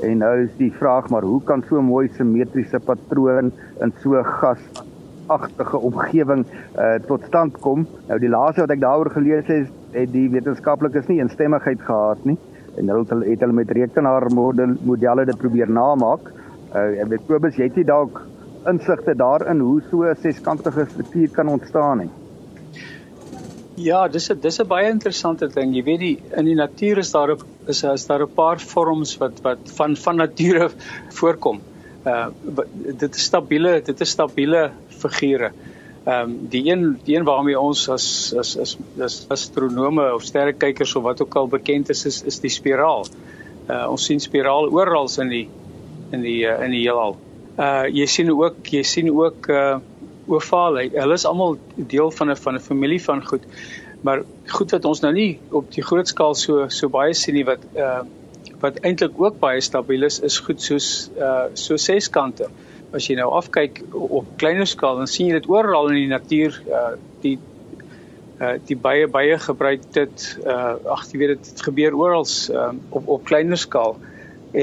En 0.03 0.19
nou 0.19 0.33
is 0.43 0.51
die 0.57 0.73
vraag 0.75 1.07
maar 1.09 1.23
hoe 1.23 1.39
kan 1.43 1.63
so 1.69 1.79
'n 1.79 1.87
mooi 1.87 2.09
simmetriese 2.17 2.79
patroon 2.79 3.51
in 3.81 3.93
so 4.03 4.21
gas 4.23 4.59
agtige 5.27 5.77
omgewing 5.77 6.45
uh 6.77 6.95
tot 7.07 7.23
stand 7.27 7.59
kom. 7.59 7.87
Nou 8.07 8.19
die 8.19 8.29
laaste 8.29 8.61
wat 8.61 8.75
ek 8.75 8.81
daaroor 8.81 9.11
gelees 9.11 9.47
het, 9.47 9.71
het 9.91 10.11
die 10.11 10.29
wetenskaplikes 10.29 11.07
nie 11.07 11.19
instemmigheid 11.23 11.81
gehad 11.81 12.25
nie 12.25 12.37
en 12.77 12.89
hulle 12.89 13.05
het, 13.07 13.23
het 13.29 13.39
hulle 13.45 13.53
met 13.55 13.71
rekenaar 13.71 14.27
model, 14.33 14.75
modelle 14.83 15.25
dit 15.25 15.37
probeer 15.37 15.71
namaak. 15.71 16.31
Uh 16.75 17.01
en 17.01 17.09
weet 17.09 17.27
Kobus, 17.27 17.55
jy 17.55 17.69
het 17.69 17.77
jy 17.79 17.87
dalk 17.87 18.21
insigte 18.69 19.15
daarin 19.15 19.59
hoe 19.59 19.81
so 19.89 20.03
'n 20.03 20.15
seskantige 20.21 20.85
struktuur 20.89 21.29
kan 21.29 21.47
ontstaan 21.47 21.97
nie. 21.97 22.09
Ja, 23.75 24.07
dis 24.07 24.29
'n 24.31 24.39
dis 24.39 24.59
'n 24.59 24.67
baie 24.67 24.89
interessante 24.89 25.47
ding. 25.47 25.75
Jy 25.75 25.83
weet 25.83 25.99
die 25.99 26.19
in 26.37 26.45
die 26.45 26.55
natuur 26.55 26.97
is 26.97 27.11
daar 27.11 27.35
is 27.67 27.83
is 27.83 28.05
daar 28.07 28.21
'n 28.23 28.33
paar 28.33 28.59
vorms 28.59 29.17
wat 29.17 29.41
wat 29.41 29.71
van 29.77 29.95
van 29.95 30.15
nature 30.15 30.69
voorkom. 31.09 31.59
Uh 32.05 32.27
dit 32.99 33.15
is 33.15 33.23
stabiele, 33.23 33.81
dit 33.81 34.01
is 34.01 34.09
stabiele 34.09 34.71
figure. 34.95 35.51
Ehm 36.05 36.29
um, 36.29 36.33
die 36.49 36.61
een 36.69 36.99
die 37.03 37.15
een 37.15 37.23
waarmee 37.25 37.59
ons 37.59 37.87
as 37.89 38.33
as 38.37 38.57
as 38.57 38.77
as 39.01 39.25
astronome 39.27 40.03
of 40.13 40.23
sterrekykers 40.23 40.95
of 40.95 41.03
wat 41.03 41.21
ook 41.21 41.35
al 41.35 41.47
bekend 41.47 41.89
is 41.89 42.05
is 42.05 42.21
is 42.23 42.37
die 42.39 42.49
spiraal. 42.53 43.07
Uh 43.69 43.87
ons 43.89 44.05
sien 44.05 44.19
spirale 44.21 44.69
oral 44.69 45.09
in 45.23 45.31
die 45.33 45.47
in 46.11 46.21
die 46.21 46.43
uh, 46.45 46.59
in 46.65 46.75
die 46.75 46.83
heelal. 46.83 47.17
Uh 47.57 47.87
jy 47.89 48.05
sien 48.05 48.29
ook 48.31 48.69
jy 48.69 48.83
sien 48.83 49.09
ook 49.09 49.49
uh 49.49 49.79
ovale. 50.27 50.85
Hulle 50.93 51.17
is 51.17 51.25
almal 51.25 51.57
deel 51.75 52.11
van 52.11 52.31
'n 52.31 52.37
van 52.43 52.55
'n 52.55 52.65
familie 52.67 53.01
van 53.01 53.25
goed. 53.25 53.49
Maar 54.01 54.21
goed 54.45 54.71
wat 54.71 54.85
ons 54.85 55.01
nou 55.01 55.13
nie 55.13 55.39
op 55.49 55.71
die 55.73 55.83
groot 55.83 56.07
skaal 56.07 56.35
so 56.35 56.69
so 56.69 56.89
baie 56.89 57.13
sien 57.13 57.33
nie 57.33 57.45
wat 57.45 57.65
uh 57.73 58.05
wat 58.61 58.77
eintlik 58.85 59.17
ook 59.17 59.39
baie 59.39 59.61
stabiel 59.61 60.03
is 60.03 60.19
is 60.19 60.39
goed 60.39 60.61
soos 60.61 61.09
uh 61.17 61.49
so 61.53 61.77
seskante. 61.77 62.43
Uh 62.43 62.64
as 62.95 63.09
jy 63.09 63.17
nou 63.19 63.29
afkyk 63.37 63.83
op 63.93 64.31
kleiner 64.41 64.69
skaal 64.69 65.01
dan 65.01 65.11
sien 65.11 65.29
jy 65.29 65.39
dit 65.39 65.49
oral 65.51 65.91
in 65.91 65.99
die 66.01 66.11
natuur 66.11 66.57
uh 66.71 66.87
die 67.25 67.37
uh 68.41 68.55
die 68.67 68.77
baie 68.87 69.07
baie 69.07 69.37
gebruik 69.47 69.87
dit 69.97 70.27
uh 70.45 70.75
ag 70.97 71.07
jy 71.11 71.21
weet 71.21 71.37
dit 71.37 71.65
gebeur 71.67 71.95
oral 71.95 72.27
uh, 72.53 72.71
op 72.89 73.07
op 73.17 73.25
kleiner 73.31 73.59
skaal 73.59 73.97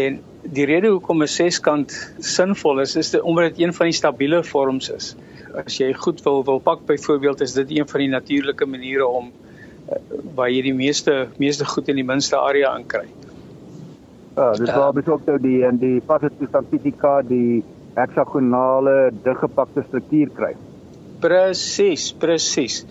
en 0.02 0.20
die 0.42 0.66
rede 0.66 0.90
hoekom 0.90 1.22
'n 1.22 1.28
seskant 1.28 1.92
sinvol 2.18 2.80
is 2.80 2.96
is 2.96 3.10
dit 3.10 3.20
omdat 3.22 3.52
dit 3.52 3.66
een 3.66 3.74
van 3.74 3.86
die 3.86 3.98
stabiele 4.00 4.42
vorms 4.44 4.90
is 4.90 5.14
as 5.54 5.78
jy 5.78 5.92
goed 5.92 6.22
wil 6.24 6.44
wil 6.44 6.60
pak 6.60 6.86
byvoorbeeld 6.86 7.40
is 7.40 7.52
dit 7.52 7.70
een 7.70 7.88
van 7.88 8.00
die 8.00 8.08
natuurlike 8.08 8.66
maniere 8.66 9.06
om 9.06 9.30
uh, 9.30 9.98
waar 10.34 10.50
jy 10.50 10.62
die 10.68 10.74
meeste 10.74 11.28
meeste 11.38 11.64
goed 11.64 11.88
in 11.88 12.00
die 12.00 12.06
minste 12.06 12.38
area 12.38 12.76
inkry. 12.78 13.06
Ja, 14.36 14.52
dis 14.56 14.72
waar 14.72 14.96
uh, 14.96 15.08
ook 15.12 15.26
nou 15.28 15.38
die 15.40 15.64
en 15.68 15.78
die 15.78 16.00
Pasitosantitica 16.00 17.20
die 17.28 17.62
heksagonale 17.96 19.12
diggepakte 19.24 19.84
struktuur 19.88 20.30
kry. 20.36 20.52
Presies, 21.22 22.10
presies. 22.18 22.82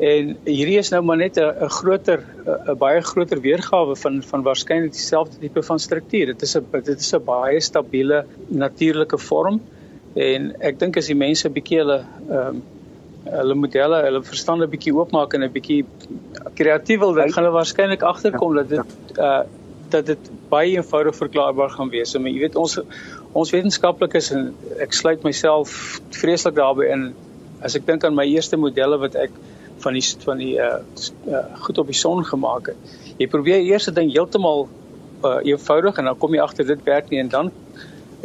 En 0.00 0.30
hierdie 0.46 0.78
is 0.80 0.90
nou 0.94 1.02
maar 1.04 1.18
net 1.20 1.36
'n 1.36 1.68
groter 1.68 2.24
'n 2.46 2.78
baie 2.78 3.00
groter 3.00 3.40
weergawe 3.40 3.96
van 3.96 4.22
van 4.22 4.42
waarskynlik 4.42 4.92
dieselfde 4.92 5.38
tipe 5.38 5.62
van 5.62 5.78
struktuur. 5.78 6.26
Dit 6.26 6.42
is 6.42 6.56
'n 6.56 6.64
dit 6.72 7.00
is 7.00 7.14
'n 7.14 7.24
baie 7.24 7.60
stabiele 7.60 8.24
natuurlike 8.48 9.18
vorm 9.18 9.60
en 10.14 10.54
ek 10.60 10.78
dink 10.78 10.96
as 10.96 11.06
die 11.06 11.14
mense 11.14 11.48
'n 11.48 11.52
bietjie 11.52 11.78
hulle 11.78 12.04
ehm 12.30 12.46
um, 12.46 12.62
hulle 13.24 13.54
modelle, 13.54 14.02
hulle 14.02 14.22
verstande 14.22 14.66
bietjie 14.66 14.94
oopmaak 14.94 15.34
en 15.34 15.44
'n 15.44 15.52
bietjie 15.52 15.84
kreatief 16.54 17.00
wil, 17.00 17.12
dan 17.12 17.32
gaan 17.32 17.44
hulle 17.44 17.56
waarskynlik 17.56 18.02
agterkom 18.02 18.54
dat 18.54 18.68
dit 18.68 19.18
uh 19.18 19.42
dat 19.90 20.06
dit 20.06 20.30
baie 20.48 20.76
eenvoudig 20.76 21.16
verklaarbaar 21.16 21.70
gaan 21.70 21.88
wees. 21.90 22.14
Maar 22.14 22.30
jy 22.30 22.38
weet 22.38 22.56
ons 22.56 22.78
ons 23.32 23.52
wetenskaplikes 23.54 24.32
en 24.34 24.50
ek 24.82 24.94
sluit 24.96 25.22
myself 25.26 25.74
vreeslik 26.16 26.56
daarbey 26.56 26.90
in 26.94 27.10
as 27.62 27.76
ek 27.78 27.86
dink 27.86 28.04
aan 28.04 28.16
my 28.16 28.26
eerste 28.26 28.58
modelle 28.58 28.98
wat 28.98 29.14
ek 29.20 29.34
van 29.80 29.96
die 29.96 30.04
van 30.24 30.40
die 30.40 30.54
uh, 30.60 30.80
uh 31.30 31.44
goed 31.64 31.78
op 31.78 31.88
die 31.88 31.96
son 31.96 32.24
gemaak 32.26 32.72
het. 32.72 32.98
Jy 33.20 33.28
probeer 33.32 33.62
eers 33.62 33.88
dit 33.88 33.96
ding 33.96 34.10
heeltemal 34.12 34.66
uh 35.24 35.38
eenvoudig 35.46 36.00
en 36.00 36.10
dan 36.10 36.18
kom 36.18 36.34
jy 36.34 36.42
agter 36.44 36.66
dit 36.68 36.84
werk 36.88 37.10
nie 37.12 37.20
en 37.22 37.32
dan 37.32 37.52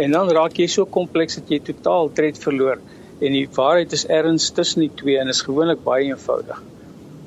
en 0.01 0.11
dan 0.11 0.31
raak 0.35 0.57
jy 0.59 0.67
so 0.71 0.85
kompleks 0.85 1.39
dat 1.39 1.51
jy 1.51 1.61
totaal 1.63 2.11
tred 2.15 2.39
verloor 2.41 2.81
en 3.21 3.37
die 3.37 3.45
waarheid 3.57 3.93
is 3.95 4.07
ergens 4.11 4.49
tussen 4.51 4.83
die 4.83 4.91
twee 5.01 5.19
en 5.19 5.31
is 5.31 5.43
gewoonlik 5.45 5.83
baie 5.85 6.09
eenvoudig. 6.09 6.59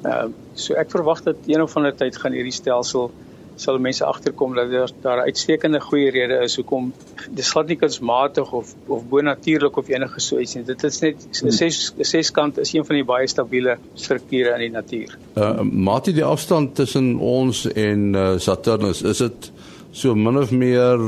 Ehm 0.04 0.12
uh, 0.12 0.28
so 0.58 0.74
ek 0.74 0.90
verwag 0.90 1.22
dat 1.22 1.46
een 1.46 1.62
of 1.62 1.76
ander 1.78 1.94
tyd 1.94 2.16
gaan 2.18 2.34
hierdie 2.34 2.56
stelsel 2.56 3.12
sal 3.60 3.78
mense 3.82 4.04
agterkom 4.04 4.54
dat 4.54 4.70
daar 4.70 4.92
daar 5.02 5.22
uitstekende 5.26 5.80
goeie 5.80 6.10
rede 6.14 6.38
is 6.44 6.56
hoekom 6.56 6.92
dis 7.30 7.50
glad 7.50 7.68
nie 7.68 7.76
kunsmatig 7.76 8.52
of 8.52 8.74
of 8.86 9.02
bonatuurlik 9.10 9.76
of 9.76 9.88
enige 9.88 10.20
so 10.20 10.38
iets 10.38 10.54
nie. 10.54 10.64
Dit 10.68 10.84
is 10.84 11.00
net 11.02 11.26
hmm. 11.40 11.50
ses 11.50 11.92
seskant 12.12 12.58
is 12.58 12.72
een 12.74 12.86
van 12.86 13.00
die 13.00 13.06
baie 13.08 13.26
stabiele 13.28 13.78
strukture 13.94 14.54
in 14.56 14.66
die 14.66 14.72
natuur. 14.74 15.16
Uh 15.34 15.60
Mati 15.62 16.14
die 16.14 16.24
afstand 16.24 16.74
tussen 16.78 17.16
ons 17.18 17.66
en 17.72 18.14
uh, 18.14 18.28
Saturnus, 18.38 19.02
is 19.02 19.22
dit 19.24 19.50
so 19.90 20.14
min 20.14 20.38
of 20.38 20.50
meer 20.50 21.02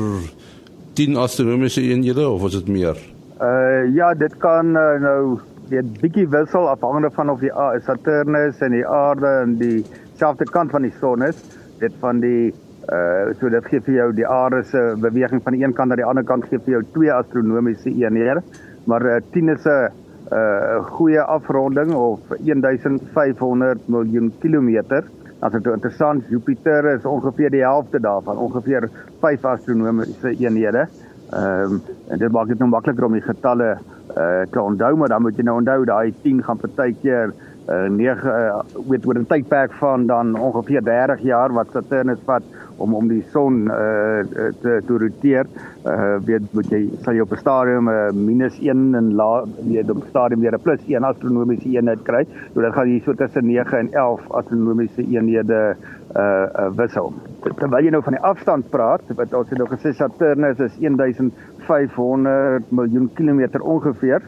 10 0.98 1.16
astronomiese 1.16 1.82
eenhede 1.86 2.28
of 2.28 2.44
is 2.50 2.58
dit 2.58 2.68
meer? 2.68 2.98
Uh 3.40 3.86
ja, 3.94 4.12
dit 4.14 4.36
kan 4.42 4.74
uh, 4.76 4.98
nou 5.00 5.38
weet 5.70 5.94
bietjie 6.02 6.26
wissel 6.28 6.68
afhangende 6.68 7.10
van 7.14 7.30
of 7.30 7.40
die 7.40 7.52
Saturnus 7.86 8.58
en 8.60 8.74
die 8.74 8.86
aarde 8.86 9.30
in 9.44 9.56
dieselfde 9.60 10.44
kant 10.50 10.74
van 10.74 10.82
die 10.82 10.94
son 11.00 11.22
is. 11.22 11.38
Dit 11.80 11.94
van 12.00 12.20
die 12.20 12.52
uh 12.90 13.32
so 13.38 13.48
dit 13.52 13.66
gee 13.70 13.80
vir 13.86 13.94
jou 13.94 14.08
die 14.16 14.26
aarde 14.26 14.62
se 14.68 14.80
beweging 15.00 15.40
van 15.44 15.54
die 15.56 15.62
een 15.62 15.72
kant 15.76 15.92
na 15.92 15.96
die 16.00 16.04
ander 16.04 16.24
kant 16.26 16.44
gee 16.48 16.60
vir 16.64 16.78
jou 16.78 16.82
twee 16.96 17.12
astronomiese 17.12 17.92
eenhede. 17.92 18.42
Maar 18.88 19.06
uh, 19.06 19.16
10 19.32 19.48
is 19.54 19.64
'n 19.64 19.88
uh 20.32 20.84
goeie 20.96 21.20
afronding 21.20 21.94
of 21.94 22.20
1500 22.38 23.88
miljoen 23.88 24.32
kilometer. 24.40 25.04
As 25.40 25.52
dit 25.52 25.66
interessant, 25.66 26.24
Jupiter 26.28 26.84
is 26.94 27.04
ongeveer 27.04 27.50
die 27.50 27.64
helfte 27.64 28.00
daarvan, 28.00 28.36
ongeveer 28.36 28.90
5 29.20 29.44
astronomiese 29.44 30.36
eenhede. 30.36 30.88
Ehm 31.32 31.72
um, 31.72 31.82
en 32.08 32.18
dit 32.18 32.32
maak 32.32 32.48
dit 32.48 32.58
nou 32.58 32.68
makliker 32.68 33.04
om 33.04 33.12
die 33.12 33.28
getalle 33.28 33.78
uh 34.16 34.42
te 34.50 34.60
onthou, 34.60 34.96
maar 34.96 35.08
dan 35.08 35.22
moet 35.22 35.36
jy 35.36 35.42
nou 35.42 35.56
onthou 35.56 35.84
daai 35.84 36.14
10 36.22 36.42
gaan 36.44 36.58
partykeer 36.58 37.28
uh 37.28 37.49
9 37.66 38.26
uh, 38.26 38.60
weet 38.88 39.06
oor 39.06 39.18
'n 39.18 39.26
tydperk 39.26 39.72
van 39.72 40.06
dan 40.06 40.34
ongeveer 40.38 40.82
30 40.84 41.20
jaar 41.22 41.52
wat 41.52 41.70
Saturnus 41.72 42.18
vat 42.24 42.42
om 42.76 42.94
om 42.94 43.08
die 43.08 43.24
son 43.32 43.68
uh 43.68 44.20
te 44.62 44.82
te 44.86 44.98
roteer. 44.98 45.46
Uh 45.84 46.16
weet 46.24 46.42
moet 46.52 46.70
jy 46.70 46.88
sal 47.02 47.14
jy 47.14 47.20
op 47.20 47.32
'n 47.32 47.36
stadium 47.36 47.88
uh, 47.88 48.10
-1 48.12 48.94
en 48.96 49.14
la 49.14 49.44
weet 49.62 49.90
op 49.90 49.96
'n 49.96 50.08
stadium 50.08 50.40
weer 50.40 50.54
'n 50.54 50.62
+1 50.62 51.04
astronomiese 51.04 51.68
eenheid 51.68 52.02
kry. 52.02 52.26
So 52.54 52.60
dit 52.60 52.72
gaan 52.72 52.86
hier 52.86 53.02
so 53.02 53.12
tussen 53.12 53.46
9 53.46 53.78
en 53.78 53.92
11 53.92 54.30
astronomiese 54.30 55.02
eenhede 55.02 55.76
uh 56.16 56.46
uh 56.58 56.70
wissel 56.76 57.12
terwyl 57.40 57.84
jy 57.84 57.90
nou 57.90 58.02
van 58.02 58.12
die 58.12 58.22
afstand 58.22 58.70
praat, 58.70 59.02
wat 59.16 59.34
ons 59.34 59.48
het 59.50 59.58
nou 59.58 59.68
gesê 59.70 59.92
Saturnus 59.96 60.58
is 60.60 60.74
1500 60.78 62.70
miljoen 62.70 63.10
kilometer 63.14 63.60
ongeveer, 63.60 64.22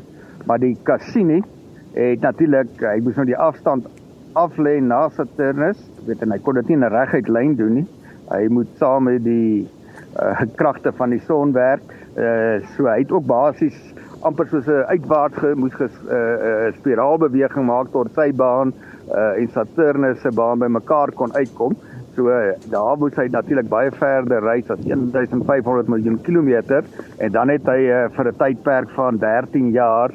maar 0.46 0.58
die 0.58 0.76
Cassini 0.82 1.42
het 1.94 2.20
natuurlik 2.20 2.80
hy 2.80 3.00
moes 3.04 3.16
nou 3.16 3.26
die 3.28 3.36
afstand 3.36 3.88
aflê 4.38 4.78
na 4.80 5.08
Saturnus, 5.12 5.80
weet 6.06 6.22
en 6.24 6.32
hy 6.32 6.38
kon 6.40 6.56
dit 6.56 6.68
nie 6.68 6.78
in 6.78 6.84
'n 6.84 6.92
reguit 6.92 7.28
lyn 7.28 7.54
doen 7.56 7.74
nie. 7.74 7.86
Hy 8.30 8.48
moet 8.48 8.68
saam 8.78 9.04
met 9.04 9.24
die 9.24 9.68
uh, 10.16 10.40
kragte 10.56 10.92
van 10.92 11.10
die 11.10 11.20
son 11.26 11.52
werk. 11.52 11.84
Uh, 12.16 12.64
so 12.76 12.88
hy 12.88 12.98
het 13.00 13.12
ook 13.12 13.26
basies 13.26 13.76
amper 14.22 14.46
soos 14.48 14.66
'n 14.66 14.84
uitwaarts 14.88 15.38
ge, 15.38 15.54
moes 15.54 15.72
'n 15.78 15.90
uh, 16.08 16.16
uh, 16.16 16.72
spiraalbeweging 16.80 17.66
maak 17.66 17.92
tot 17.92 18.08
sy 18.14 18.32
baan 18.32 18.72
uh, 19.12 19.40
en 19.40 19.48
Saturnus 19.48 20.20
se 20.20 20.30
baan 20.30 20.58
bymekaar 20.58 21.12
kon 21.12 21.34
uitkom. 21.34 21.76
So 22.14 22.28
daar 22.70 22.98
moet 22.98 23.16
hy 23.16 23.28
natuurlik 23.32 23.68
baie 23.68 23.90
verder 23.90 24.42
reis 24.44 24.70
as 24.70 24.80
1500 24.84 25.88
miljoen 25.88 26.20
kilometer 26.22 26.84
en 27.18 27.32
dan 27.32 27.48
het 27.48 27.66
hy 27.66 27.88
uh, 27.88 28.08
vir 28.16 28.28
'n 28.28 28.36
tydperk 28.36 28.90
van 28.90 29.18
13 29.18 29.70
jaar 29.70 30.10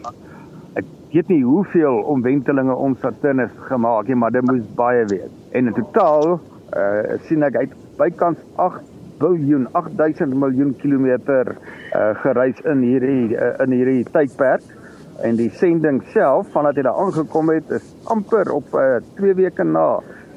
ek 0.77 0.85
weet 1.13 1.31
nie 1.31 1.41
hoeveel 1.43 2.01
omwentelinge 2.11 2.75
om 2.75 2.95
Saturnus 3.01 3.53
gemaak 3.69 4.09
nie, 4.09 4.17
maar 4.19 4.35
dit 4.35 4.45
moes 4.45 4.65
baie 4.77 5.05
wees. 5.09 5.33
En 5.57 5.71
in 5.71 5.75
totaal 5.77 6.37
uh, 6.37 7.17
sien 7.27 7.45
ek 7.47 7.57
uit 7.63 7.75
bykans 7.97 8.41
8 8.61 8.83
biljoen 9.17 9.65
8000 9.73 10.35
miljoen 10.37 10.75
kilometer 10.81 11.55
uh, 11.55 12.11
gereis 12.21 12.59
in 12.69 12.83
hierdie 12.85 13.33
uh, 13.33 13.55
in 13.63 13.73
hierdie 13.73 14.03
tydperk 14.13 14.65
en 15.25 15.39
die 15.39 15.49
sending 15.57 16.03
self 16.13 16.51
vandat 16.53 16.77
hy 16.77 16.85
daar 16.85 17.01
aangekom 17.01 17.49
het 17.49 17.71
is 17.79 17.87
amper 18.13 18.51
op 18.53 18.69
2 19.17 19.31
uh, 19.31 19.37
weke 19.39 19.65
na 19.65 19.87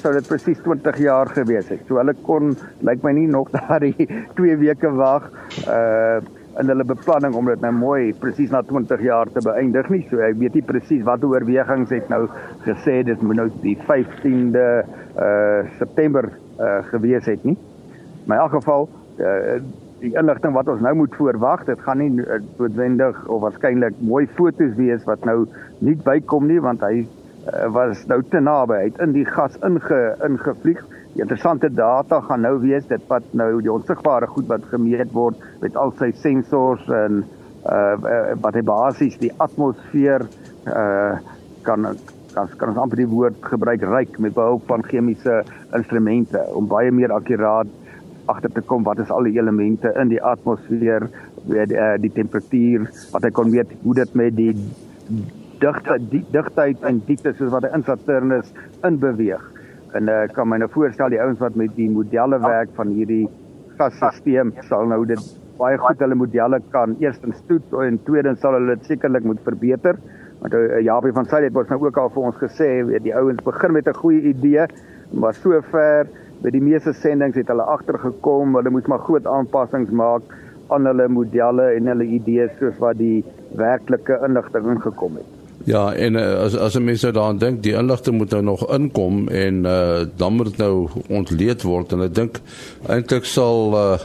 sou 0.01 0.15
dit 0.17 0.25
presies 0.25 0.61
20 0.65 0.97
jaar 1.05 1.29
gewees 1.29 1.69
het. 1.69 1.83
So 1.85 2.01
hulle 2.01 2.15
kon 2.25 2.55
lyk 2.89 3.03
my 3.05 3.13
nie 3.19 3.29
nog 3.29 3.51
daardie 3.59 4.09
2 4.39 4.61
weke 4.65 4.95
wag 4.97 5.29
uh 5.67 6.21
in 6.59 6.71
hulle 6.73 6.85
beplanning 6.85 7.35
om 7.39 7.47
dit 7.47 7.61
nou 7.63 7.73
mooi 7.77 8.15
presies 8.19 8.51
na 8.51 8.63
20 8.67 9.03
jaar 9.07 9.31
te 9.31 9.43
beëindig 9.45 9.91
nie. 9.93 10.03
So 10.11 10.23
ek 10.25 10.39
weet 10.41 10.59
nie 10.59 10.65
presies 10.67 11.05
wat 11.07 11.25
oorwegings 11.25 11.93
het 11.95 12.09
nou 12.11 12.25
gesê 12.67 13.01
dit 13.07 13.23
moet 13.23 13.39
nou 13.43 13.49
die 13.63 13.77
15de 13.87 14.67
uh 15.21 15.61
September 15.79 16.31
uh 16.59 16.81
gewees 16.91 17.29
het 17.31 17.45
nie. 17.45 17.57
Maar 18.27 18.41
in 18.41 18.43
elk 18.49 18.59
geval 18.59 18.89
uh 19.21 19.61
die 20.01 20.15
inligting 20.17 20.55
wat 20.57 20.69
ons 20.73 20.81
nou 20.81 20.95
moet 20.97 21.13
voorwag, 21.13 21.67
dit 21.69 21.81
gaan 21.85 21.99
nie 22.01 22.25
noodwendig 22.57 23.19
of 23.29 23.43
waarskynlik 23.45 23.99
mooi 24.01 24.25
foto's 24.39 24.73
wees 24.79 25.03
wat 25.05 25.27
nou 25.29 25.43
nie 25.85 25.97
bykom 26.07 26.47
nie 26.49 26.61
want 26.65 26.81
hy 26.87 27.05
was 27.75 28.05
nou 28.07 28.21
te 28.29 28.41
naby 28.41 28.75
uit 28.87 28.99
in 29.01 29.13
die 29.17 29.25
gas 29.25 29.57
inge 29.67 30.01
ingevlieg. 30.27 30.81
Die 31.15 31.25
interessante 31.25 31.71
data 31.73 32.21
gaan 32.29 32.45
nou 32.45 32.59
wees 32.63 32.87
dit 32.91 33.03
wat 33.09 33.27
nou 33.33 33.63
die 33.63 33.73
onsigbare 33.73 34.29
goed 34.31 34.47
wat 34.51 34.67
gemeet 34.71 35.13
word 35.17 35.41
met 35.63 35.77
al 35.77 35.95
sy 35.99 36.13
sensors 36.23 36.87
en 36.89 37.25
uh 37.69 38.35
wat 38.41 38.57
hy 38.57 38.63
basies 38.65 39.19
die 39.21 39.33
atmosfeer 39.45 40.25
uh 40.69 41.19
kan 41.67 41.91
kan 42.33 42.49
kan 42.57 42.71
ons 42.73 42.81
amper 42.81 43.03
die 43.03 43.11
woord 43.11 43.37
gebruik 43.45 43.83
ryk 43.85 44.17
met 44.19 44.37
behulp 44.37 44.65
van 44.71 44.85
chemiese 44.87 45.43
instrumente 45.77 46.41
om 46.57 46.71
baie 46.71 46.93
meer 46.95 47.13
akkuraat 47.13 47.69
agter 48.33 48.53
te 48.55 48.63
kom 48.63 48.87
wat 48.87 49.03
is 49.03 49.11
al 49.11 49.29
die 49.29 49.37
elemente 49.37 49.93
in 50.01 50.09
die 50.09 50.23
atmosfeer 50.23 51.09
weet 51.51 51.69
die, 51.75 51.85
die 52.07 52.15
temperatuur 52.17 52.89
wat 53.13 53.27
hy 53.27 53.33
kon 53.35 53.53
weet 53.53 53.77
hoe 53.83 53.95
dit 53.99 54.17
met 54.17 54.37
die 54.37 54.55
digte 55.61 55.99
die 56.13 56.23
digtheid 56.33 56.83
en 56.89 57.03
diepte 57.07 57.33
soos 57.37 57.53
wat 57.53 57.65
'n 57.65 57.75
in 57.75 57.85
Saturnus 57.85 58.53
in 58.85 58.99
beweeg. 58.99 59.43
En 59.95 60.09
ek 60.09 60.31
uh, 60.31 60.35
kan 60.35 60.49
my 60.49 60.59
nou 60.59 60.69
voorstel 60.71 61.11
die 61.11 61.21
ouens 61.21 61.39
wat 61.39 61.55
met 61.55 61.75
die 61.77 61.91
modelle 61.91 62.39
werk 62.41 62.71
van 62.77 62.89
hierdie 62.95 63.29
gasstelsel 63.79 64.53
sal 64.69 64.87
nou 64.87 65.05
dit 65.07 65.23
baie 65.59 65.79
goed 65.79 66.01
hulle 66.01 66.15
modelle 66.15 66.61
kan 66.71 66.97
eerstens 67.01 67.41
toets 67.49 67.73
en 67.85 67.99
tweedens 68.05 68.41
sal 68.41 68.57
hulle 68.57 68.77
dit 68.77 68.85
sekerlik 68.93 69.25
moet 69.25 69.41
verbeter. 69.45 69.99
Want 70.41 70.55
uh, 70.55 70.81
Japie 70.81 71.13
van 71.13 71.27
Sail 71.29 71.49
het 71.49 71.57
ons 71.57 71.69
nou 71.69 71.81
ook 71.85 71.97
al 71.97 72.13
vir 72.15 72.29
ons 72.31 72.39
gesê, 72.41 72.69
weet 72.89 73.05
die 73.05 73.17
ouens 73.17 73.43
begin 73.45 73.73
met 73.73 73.89
'n 73.89 74.01
goeie 74.03 74.23
idee, 74.33 74.67
maar 75.13 75.35
sover 75.35 76.09
by 76.43 76.51
die 76.51 76.63
meeste 76.65 76.93
sendinge 76.93 77.37
het 77.37 77.49
hulle 77.53 77.67
agtergekom, 77.69 78.55
hulle 78.57 78.71
moet 78.71 78.87
maar 78.89 79.05
groot 79.05 79.27
aanpassings 79.27 79.91
maak 79.91 80.23
aan 80.71 80.87
hulle 80.87 81.09
modelle 81.09 81.75
en 81.75 81.87
hulle 81.87 82.05
idees 82.05 82.57
soos 82.59 82.79
wat 82.79 82.97
die 82.97 83.25
werklike 83.59 84.21
inligting 84.25 84.71
ingekom 84.77 85.21
het. 85.21 85.40
Ja, 85.71 85.93
en 85.95 86.17
uh, 86.19 86.43
as 86.45 86.57
as 86.57 86.75
'n 86.75 86.85
mens 86.85 87.03
nou 87.03 87.13
daaraan 87.13 87.39
dink, 87.39 87.63
die 87.63 87.75
inligting 87.79 88.17
moet 88.17 88.31
nou 88.31 88.43
nog 88.43 88.63
inkom 88.75 89.29
en 89.29 89.65
uh, 89.65 90.01
dan 90.17 90.33
moet 90.33 90.47
dit 90.47 90.57
nou 90.57 90.89
ontleed 91.09 91.63
word 91.63 91.93
en 91.93 92.03
ek 92.07 92.15
dink 92.15 92.41
eintlik 92.89 93.25
sal 93.25 93.77
uh, 93.79 93.99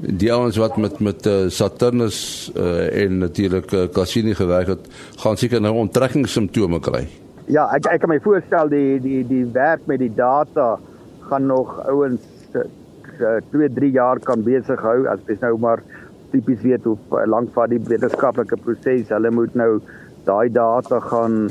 die 0.00 0.32
ouens 0.32 0.56
wat 0.56 0.76
met 0.76 1.00
met 1.00 1.26
uh, 1.26 1.48
Saturnus 1.48 2.50
uh, 2.56 3.04
en 3.04 3.18
natuurlik 3.18 3.72
uh, 3.72 3.84
Cassini 3.92 4.34
gewerk 4.34 4.72
het, 4.72 4.88
gaan 5.16 5.36
seker 5.36 5.60
nou 5.60 5.74
onttrekkingssimptome 5.84 6.80
kry. 6.80 7.04
Ja, 7.46 7.68
ek 7.76 7.90
ek 7.92 8.00
kan 8.00 8.14
my 8.14 8.20
voorstel 8.24 8.72
die 8.72 9.00
die 9.00 9.20
die 9.28 9.44
werk 9.52 9.84
met 9.86 10.00
die 10.00 10.12
data 10.14 10.78
gaan 11.28 11.46
nog 11.46 11.76
ouens 11.88 12.24
2 13.50 13.68
3 13.74 13.90
jaar 13.90 14.20
kan 14.20 14.42
besig 14.42 14.80
hou 14.80 15.04
as 15.12 15.20
jy 15.28 15.36
nou 15.44 15.58
maar 15.58 15.84
tipies 16.32 16.62
weet 16.64 16.88
hoe 16.88 17.26
lank 17.28 17.52
vat 17.52 17.68
die 17.68 17.82
wetenskaplike 17.90 18.56
proses. 18.64 19.10
Hulle 19.12 19.30
moet 19.30 19.54
nou 19.54 19.82
daai 20.24 20.52
data 20.52 21.00
gaan 21.00 21.50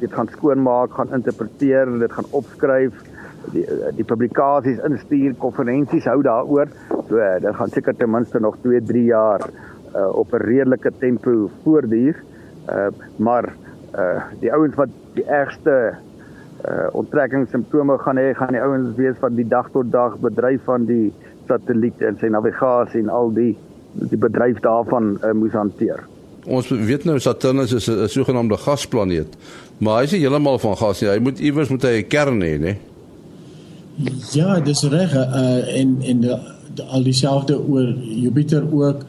dit 0.00 0.12
gaan 0.12 0.28
skoonmaak, 0.32 0.94
gaan 0.96 1.12
interpreteer, 1.12 1.90
dit 2.00 2.12
gaan 2.12 2.28
opskryf, 2.36 2.94
die 3.52 3.64
die 3.96 4.04
publikasies 4.04 4.80
instuur, 4.86 5.34
konferensies 5.40 6.08
hou 6.08 6.20
daaroor. 6.24 6.72
So 7.08 7.20
dit 7.44 7.56
gaan 7.56 7.72
seker 7.74 7.96
ten 7.96 8.10
minste 8.10 8.40
nog 8.40 8.56
2, 8.64 8.80
3 8.88 9.04
jaar 9.04 9.44
uh, 9.94 10.08
op 10.16 10.32
'n 10.32 10.44
redelike 10.44 10.92
tempo 10.98 11.50
voortduur. 11.64 12.22
Uh, 12.70 12.86
maar 13.16 13.52
uh, 13.98 14.22
die 14.40 14.52
ouens 14.52 14.74
wat 14.74 14.88
die 15.14 15.24
ergste 15.24 15.94
uh, 16.68 16.86
onttrekkingssimptome 16.92 17.98
gaan 17.98 18.16
hê, 18.16 18.32
gaan 18.34 18.54
die 18.54 18.62
ouens 18.62 18.96
wees 18.96 19.18
van 19.18 19.34
die 19.34 19.48
dag 19.48 19.70
tot 19.70 19.92
dag 19.92 20.18
bedryf 20.18 20.62
van 20.64 20.84
die 20.84 21.12
satelliet 21.48 22.00
en 22.02 22.16
sy 22.20 22.28
navigasie 22.28 23.02
en 23.02 23.08
al 23.08 23.32
die 23.34 23.56
die 23.92 24.18
bedryf 24.18 24.60
daarvan 24.60 25.18
uh, 25.18 25.32
moes 25.34 25.52
hanteer 25.52 26.04
ons 26.46 26.68
weet 26.68 27.04
nou 27.04 27.18
Saturnus 27.18 27.72
is 27.72 27.88
'n 27.88 28.08
sogenaamde 28.08 28.56
gasplaneet. 28.56 29.36
Maar 29.78 29.98
hy 29.98 30.04
is 30.04 30.12
nie 30.12 30.20
heeltemal 30.20 30.58
van 30.58 30.76
gas 30.76 31.00
nie. 31.00 31.10
Hy 31.10 31.18
moet 31.18 31.38
iewers 31.40 31.68
moet 31.68 31.82
hy 31.82 32.00
'n 32.00 32.08
kern 32.08 32.40
hê, 32.40 32.58
né? 32.58 32.76
Ja, 34.32 34.60
dis 34.60 34.82
reg. 34.82 35.14
Uh 35.14 35.78
en 35.80 35.96
en 36.02 36.20
de, 36.20 36.38
de, 36.74 36.84
al 36.84 37.02
dieselfde 37.02 37.58
oor 37.68 37.94
Jupiter 38.02 38.64
ook 38.72 39.04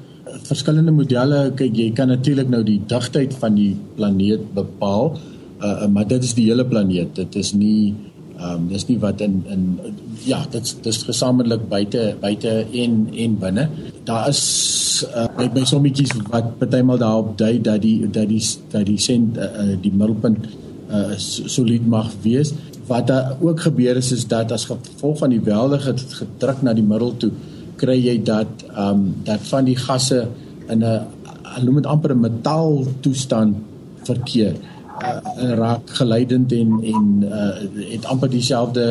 verskillende 0.48 0.92
modelle. 0.92 1.52
Kyk, 1.56 1.76
jy 1.76 1.92
kan 1.92 2.08
natuurlik 2.08 2.50
nou 2.50 2.64
die 2.64 2.82
digtheid 2.88 3.34
van 3.34 3.56
die 3.56 3.76
planeet 3.96 4.54
bepaal. 4.54 5.20
Uh 5.62 5.88
maar 5.88 6.08
dit 6.08 6.24
is 6.24 6.34
die 6.34 6.48
hele 6.50 6.66
planeet. 6.66 7.16
Dit 7.16 7.36
is 7.36 7.54
nie 7.54 7.94
ehm 8.42 8.54
um, 8.54 8.68
dis 8.72 8.88
nie 8.90 8.98
wat 9.00 9.22
in 9.22 9.44
in 9.54 9.64
ja, 10.26 10.40
dit 10.50 10.70
dis 10.86 11.04
gesamentlik 11.06 11.68
buite 11.70 12.16
buite 12.22 12.54
en 12.84 12.96
en 13.26 13.38
binne. 13.44 13.68
Daar 14.04 14.30
is 14.30 14.42
uh, 15.16 15.28
by 15.54 15.64
sommetjies 15.66 16.16
wat 16.30 16.58
partymal 16.58 16.98
daarop 16.98 17.38
dui 17.38 17.62
dat 17.62 17.82
die 17.86 18.10
dat 18.10 18.28
die 18.30 18.42
dat 18.74 18.86
die 18.90 18.98
sent 19.00 19.38
uh, 19.38 19.46
uh, 19.46 19.78
die 19.82 19.94
middelpunt 19.94 20.50
uh, 20.90 21.14
solied 21.18 21.86
mag 21.86 22.10
wees. 22.26 22.54
Wat 22.90 23.08
daar 23.08 23.38
ook 23.40 23.62
gebeur 23.70 24.02
is 24.02 24.12
is 24.12 24.28
dat 24.28 24.52
as 24.52 24.66
gevolg 24.66 25.18
van 25.22 25.30
die 25.30 25.42
welde 25.46 25.80
gedruk 25.80 26.62
na 26.62 26.74
die 26.74 26.86
middel 26.86 27.14
toe 27.18 27.32
kry 27.78 28.00
jy 28.02 28.18
dat 28.26 28.66
ehm 28.74 28.90
um, 28.90 29.08
dat 29.30 29.50
van 29.54 29.70
die 29.70 29.78
gasse 29.78 30.28
in 30.70 30.84
'n 30.84 31.02
noem 31.62 31.76
dit 31.76 31.86
amper 31.86 32.16
'n 32.16 32.20
metaal 32.20 32.86
toestand 33.00 33.56
verkeer. 34.04 34.56
Uh, 35.02 35.54
raak 35.58 35.90
geleidend 35.98 36.52
en 36.54 36.78
en 36.86 37.06
uh, 37.26 37.48
het 37.90 38.06
amper 38.06 38.30
dieselfde 38.30 38.86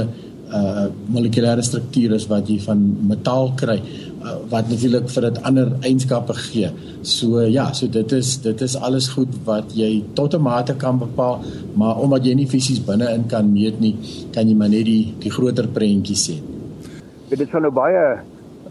uh 0.51 0.87
molekulêre 1.15 1.63
struktuur 1.63 2.17
as 2.17 2.25
wat 2.27 2.49
jy 2.51 2.57
van 2.65 2.81
metaal 3.07 3.53
kry 3.61 3.77
uh, 3.79 4.33
wat 4.51 4.67
natuurlik 4.73 5.07
vir 5.15 5.29
dit 5.29 5.39
ander 5.47 5.71
eienskappe 5.87 6.35
gee. 6.41 6.71
So 7.07 7.45
ja, 7.47 7.69
so 7.73 7.87
dit 7.87 8.13
is 8.13 8.33
dit 8.43 8.65
is 8.67 8.75
alles 8.77 9.09
goed 9.15 9.37
wat 9.47 9.71
jy 9.77 10.03
tot 10.19 10.35
'n 10.35 10.43
mate 10.43 10.75
kan 10.75 10.99
bepaal, 10.99 11.45
maar 11.75 12.03
omdat 12.03 12.27
jy 12.27 12.35
nie 12.35 12.51
fisies 12.51 12.83
binne-in 12.91 13.29
kan 13.29 13.53
meet 13.53 13.81
nie, 13.81 13.95
kan 14.33 14.49
jy 14.49 14.57
maar 14.57 14.69
net 14.69 14.85
die 14.85 15.15
die 15.21 15.31
groter 15.31 15.69
prentjie 15.69 16.17
sien. 16.17 16.43
Dit 17.29 17.49
sou 17.51 17.61
nou 17.61 17.71
baie 17.71 18.19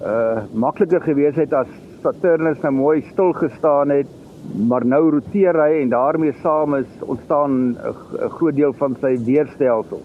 uh 0.03 0.43
makliker 0.53 1.01
gewees 1.01 1.35
het 1.35 1.53
as 1.53 1.67
Saturnus 2.03 2.61
nou 2.63 2.71
mooi 2.71 3.03
stil 3.11 3.33
gestaan 3.33 3.89
het, 3.89 4.07
maar 4.53 4.85
nou 4.85 5.09
roteer 5.09 5.57
hy 5.57 5.81
en 5.81 5.89
daarmee 5.89 6.33
saam 6.41 6.75
is 6.75 6.89
ontstaan 6.99 7.77
'n 7.77 8.29
groot 8.37 8.55
deel 8.55 8.73
van 8.73 8.95
sy 9.01 9.17
weerstelsel. 9.25 10.01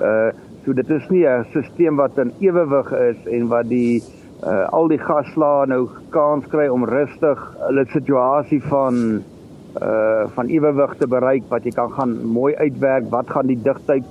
Uh 0.00 0.30
so 0.64 0.72
dit 0.72 0.90
is 0.90 1.08
nie 1.08 1.26
'n 1.26 1.44
stelsel 1.52 1.96
wat 1.96 2.18
in 2.18 2.32
ewewig 2.38 2.92
is 2.92 3.26
en 3.26 3.48
wat 3.48 3.68
die 3.68 4.02
uh 4.44 4.68
al 4.72 4.88
die 4.88 4.98
gaslae 4.98 5.66
nou 5.66 5.88
kans 6.10 6.46
kry 6.52 6.68
om 6.68 6.84
rustig 6.84 7.40
hulle 7.66 7.84
situasie 7.92 8.62
van 8.62 9.22
uh 9.80 10.24
van 10.34 10.46
ewewig 10.46 10.94
te 10.98 11.06
bereik 11.06 11.44
wat 11.48 11.64
jy 11.64 11.70
kan 11.70 11.92
gaan 11.92 12.16
mooi 12.24 12.54
uitwerk 12.56 13.10
wat 13.10 13.30
gaan 13.30 13.46
die 13.46 13.62
digtheid 13.62 14.04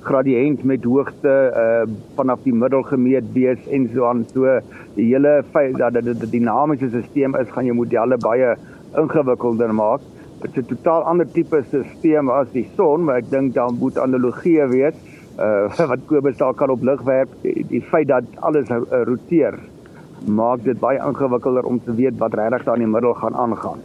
gradiënt 0.00 0.64
met 0.64 0.84
hoogte 0.84 1.34
uh 1.64 1.84
vanaf 2.16 2.42
die 2.44 2.54
middel 2.54 2.82
gemeet 2.82 3.32
wees 3.32 3.68
en 3.70 3.90
so 3.94 4.08
aan 4.08 4.24
so 4.32 4.60
die 4.94 5.12
hele 5.12 5.42
feit 5.52 5.76
dat 5.78 5.92
dit 5.92 6.06
'n 6.06 6.30
dinamiese 6.30 6.90
stelsel 6.90 7.36
is 7.36 7.50
gaan 7.50 7.64
jou 7.64 7.76
modelle 7.76 8.16
baie 8.16 8.56
ingewikkelder 8.96 9.74
maak. 9.74 10.00
Dit 10.40 10.56
is 10.56 10.64
'n 10.64 10.68
totaal 10.74 11.02
ander 11.02 11.26
tipe 11.26 11.64
stelsel 11.68 12.30
as 12.30 12.48
die 12.52 12.68
son, 12.76 13.04
maar 13.04 13.16
ek 13.16 13.30
dink 13.30 13.54
dan 13.54 13.78
moet 13.78 13.98
analogie 13.98 14.66
wees 14.66 14.94
uh 15.38 15.86
wat 15.90 16.00
Kobus 16.06 16.36
daar 16.36 16.54
kan 16.54 16.70
op 16.70 16.82
lig 16.82 17.02
werp 17.06 17.28
die, 17.42 17.64
die 17.68 17.82
feit 17.82 18.08
dat 18.08 18.24
alles 18.40 18.70
uh, 18.70 18.82
roteer 19.06 19.58
maak 20.26 20.64
dit 20.64 20.78
baie 20.80 20.98
ingewikkelder 20.98 21.64
om 21.64 21.78
te 21.84 21.94
weet 21.94 22.18
wat 22.18 22.34
regtig 22.34 22.64
daar 22.64 22.74
in 22.74 22.86
die 22.86 22.90
middel 22.90 23.14
gaan 23.14 23.34
aangaan. 23.34 23.82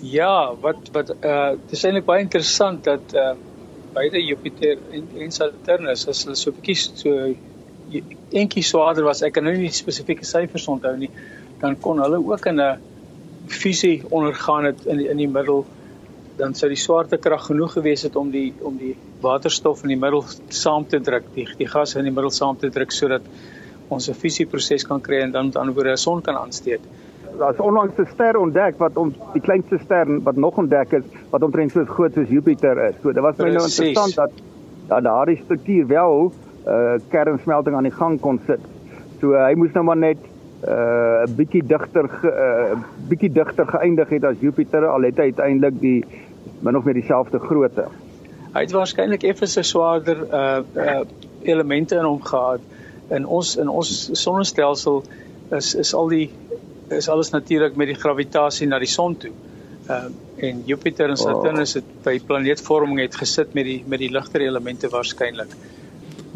Ja, 0.00 0.54
wat 0.62 0.90
wat 0.92 1.10
uh 1.24 1.56
dis 1.70 1.84
eintlik 1.84 2.06
baie 2.06 2.22
interessant 2.22 2.84
dat 2.84 3.14
uh 3.14 3.34
beide 3.96 4.22
Jupiter 4.22 4.78
en, 4.92 5.08
en 5.18 5.30
Saturnus 5.32 6.06
as 6.08 6.24
hulle 6.24 6.36
so 6.36 6.52
bietjie 6.52 6.76
so 6.76 7.34
eentjie 8.30 8.62
swaarder 8.66 9.06
was, 9.06 9.22
ek 9.22 9.36
kan 9.36 9.46
nou 9.46 9.54
nie 9.56 9.70
spesifieke 9.72 10.26
syfers 10.26 10.66
onthou 10.68 10.92
nie, 10.98 11.10
dan 11.62 11.78
kon 11.80 12.02
hulle 12.02 12.18
ook 12.20 12.46
in 12.50 12.60
'n 12.60 12.78
fusie 13.46 14.02
ondergaan 14.10 14.64
het 14.64 14.86
in 14.86 14.98
die, 14.98 15.08
in 15.08 15.16
die 15.16 15.28
middel 15.28 15.64
dan 16.36 16.54
sou 16.54 16.68
die 16.68 16.80
swaartekrag 16.80 17.46
genoeg 17.46 17.72
gewees 17.72 18.02
het 18.02 18.16
om 18.16 18.30
die 18.30 18.52
om 18.60 18.76
die 18.76 18.96
waterstof 19.20 19.82
in 19.82 19.88
die 19.88 20.00
middel 20.00 20.24
saam 20.48 20.86
te 20.86 21.00
druk, 21.00 21.24
die 21.34 21.46
die 21.56 21.68
gas 21.68 21.94
in 21.96 22.04
die 22.04 22.12
middel 22.12 22.30
saam 22.30 22.56
te 22.60 22.70
druk 22.70 22.92
sodat 22.92 23.22
ons 23.88 24.08
'n 24.08 24.14
fusieproses 24.14 24.84
kan 24.84 25.00
kry 25.00 25.22
en 25.22 25.32
dan 25.32 25.46
met 25.46 25.56
ander 25.56 25.74
woorde 25.74 25.92
'n 25.92 25.96
son 25.96 26.22
kan 26.22 26.36
aansteek 26.36 26.80
daar's 27.38 27.58
onlangs 27.58 27.96
'n 27.98 28.08
ster 28.14 28.36
ontdek 28.36 28.78
wat 28.78 28.96
ons 28.96 29.14
die 29.32 29.40
kleinste 29.40 29.78
ster 29.84 30.22
wat 30.22 30.36
nog 30.36 30.56
ontdek 30.56 30.92
is 30.92 31.02
wat 31.30 31.42
omtrent 31.42 31.72
so 31.72 31.84
groot 31.84 32.14
soos 32.14 32.28
Jupiter 32.28 32.78
is. 32.88 32.94
So 33.02 33.12
dit 33.12 33.22
was 33.22 33.36
my 33.36 33.50
nou 33.50 33.64
interessant 33.64 34.14
dat 34.14 34.30
dat 34.88 35.02
daardie 35.02 35.40
struktuur 35.44 35.86
wel 35.86 36.32
'n 36.32 36.68
uh, 36.68 37.00
kernsmelting 37.08 37.76
aan 37.76 37.82
die 37.82 37.98
gang 37.98 38.20
kon 38.20 38.40
sit. 38.46 38.60
So 39.20 39.32
uh, 39.32 39.46
hy 39.46 39.54
moes 39.54 39.72
nou 39.72 39.84
maar 39.84 39.96
net 39.96 40.18
uh, 40.64 41.26
bietjie 41.36 41.62
digter 41.66 42.08
'n 42.08 42.28
uh, 42.30 42.78
bietjie 43.08 43.32
digter 43.32 43.66
geëindig 43.66 44.08
het 44.08 44.24
as 44.24 44.36
Jupiter 44.40 44.86
al 44.86 45.02
het 45.02 45.16
hy 45.16 45.30
uiteindelik 45.32 45.80
die 45.80 46.04
min 46.60 46.76
of 46.76 46.84
meer 46.84 46.94
dieselfde 46.94 47.38
grootte. 47.38 47.88
Hy 48.54 48.60
het 48.64 48.72
waarskynlik 48.72 49.22
effens 49.22 49.58
'n 49.58 49.62
swaarder 49.62 50.26
uh, 50.32 50.58
uh 50.74 51.00
elemente 51.42 51.94
in 51.94 52.04
hom 52.04 52.22
gehad. 52.22 52.60
In 53.10 53.26
ons 53.26 53.56
in 53.56 53.68
ons 53.68 54.10
sonnestelsel 54.12 55.04
is 55.50 55.74
is 55.74 55.94
al 55.94 56.08
die 56.08 56.30
is 56.88 57.08
alles 57.08 57.30
natuurlik 57.30 57.76
met 57.76 57.86
die 57.86 57.98
gravitasie 57.98 58.66
na 58.66 58.78
die 58.78 58.88
son 58.88 59.16
toe. 59.16 59.32
Ehm 59.86 60.06
uh, 60.06 60.10
en 60.36 60.62
Jupiter 60.66 61.08
en 61.08 61.16
Saturnus 61.16 61.74
het 61.74 61.84
by 62.04 62.18
planeetvorming 62.26 62.98
het 63.00 63.14
gesit 63.16 63.54
met 63.54 63.64
die 63.64 63.84
met 63.86 63.98
die 63.98 64.10
ligter 64.12 64.40
elemente 64.40 64.88
waarskynlik. 64.88 65.54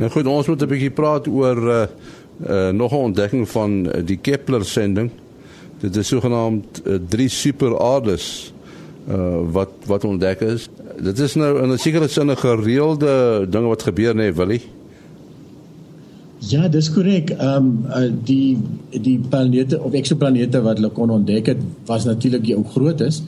Nou 0.00 0.10
goed, 0.10 0.26
ons 0.26 0.46
moet 0.48 0.62
'n 0.62 0.68
bietjie 0.68 0.90
praat 0.90 1.28
oor 1.28 1.58
uh, 1.68 1.86
uh 2.48 2.70
nog 2.70 2.92
'n 2.92 3.10
ontdekking 3.10 3.48
van 3.48 3.86
uh, 3.86 3.92
die 4.04 4.16
Kepler 4.16 4.64
sending. 4.64 5.10
Dit 5.80 5.96
is 5.96 6.06
sogenaamd 6.06 6.82
uh, 6.84 6.94
drie 7.08 7.28
superaardes 7.28 8.52
uh 9.08 9.40
wat 9.50 9.70
wat 9.86 10.04
ontdek 10.04 10.40
is. 10.40 10.68
Dit 11.02 11.18
is 11.18 11.34
nou 11.34 11.62
in 11.62 11.72
'n 11.72 11.78
sekere 11.78 12.08
sin 12.08 12.30
'n 12.30 12.36
gereelde 12.36 13.46
ding 13.50 13.66
wat 13.66 13.82
gebeur 13.82 14.14
nê, 14.14 14.16
nee, 14.16 14.32
Willie. 14.32 14.62
Ja, 16.38 16.68
dis 16.68 16.92
korrek. 16.92 17.30
Ehm 17.30 17.56
um, 17.56 17.84
uh, 17.88 18.12
die 18.24 18.58
die 18.90 19.18
planete 19.28 19.80
of 19.80 19.92
eksoplanete 19.92 20.62
wat 20.62 20.76
hulle 20.76 20.90
kon 20.90 21.10
ontdek 21.10 21.46
het, 21.46 21.58
was 21.86 22.04
natuurlik 22.04 22.44
die 22.44 22.56
ou 22.56 22.64
grootes 22.64 23.22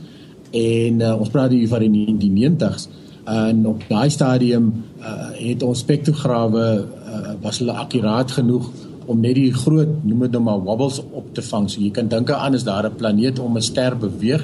en 0.51 1.01
uh, 1.01 1.21
ons 1.21 1.29
praat 1.33 1.51
hier 1.51 1.69
van 1.69 1.81
die, 1.81 2.17
die 2.21 2.33
90s 2.33 2.89
en 3.25 3.67
op 3.67 3.83
daai 3.89 4.11
stadium 4.11 4.73
uh, 5.01 5.31
het 5.39 5.63
ons 5.63 5.79
spektrograwe 5.79 6.65
uh, 6.83 7.35
was 7.43 7.61
hulle 7.63 7.73
akkuraat 7.73 8.35
genoeg 8.39 8.69
om 9.07 9.21
net 9.21 9.35
die 9.35 9.53
groot 9.55 10.05
noem 10.05 10.27
dit 10.27 10.37
nou 10.37 10.43
maar 10.43 10.61
wobbles 10.61 11.01
op 11.01 11.35
te 11.35 11.43
vang. 11.43 11.69
So 11.71 11.81
jy 11.81 11.91
kan 11.91 12.09
dink 12.09 12.31
aan 12.31 12.55
as 12.55 12.65
daar 12.65 12.87
'n 12.87 12.97
planeet 12.97 13.39
om 13.39 13.57
'n 13.57 13.63
ster 13.63 13.97
beweeg 13.97 14.43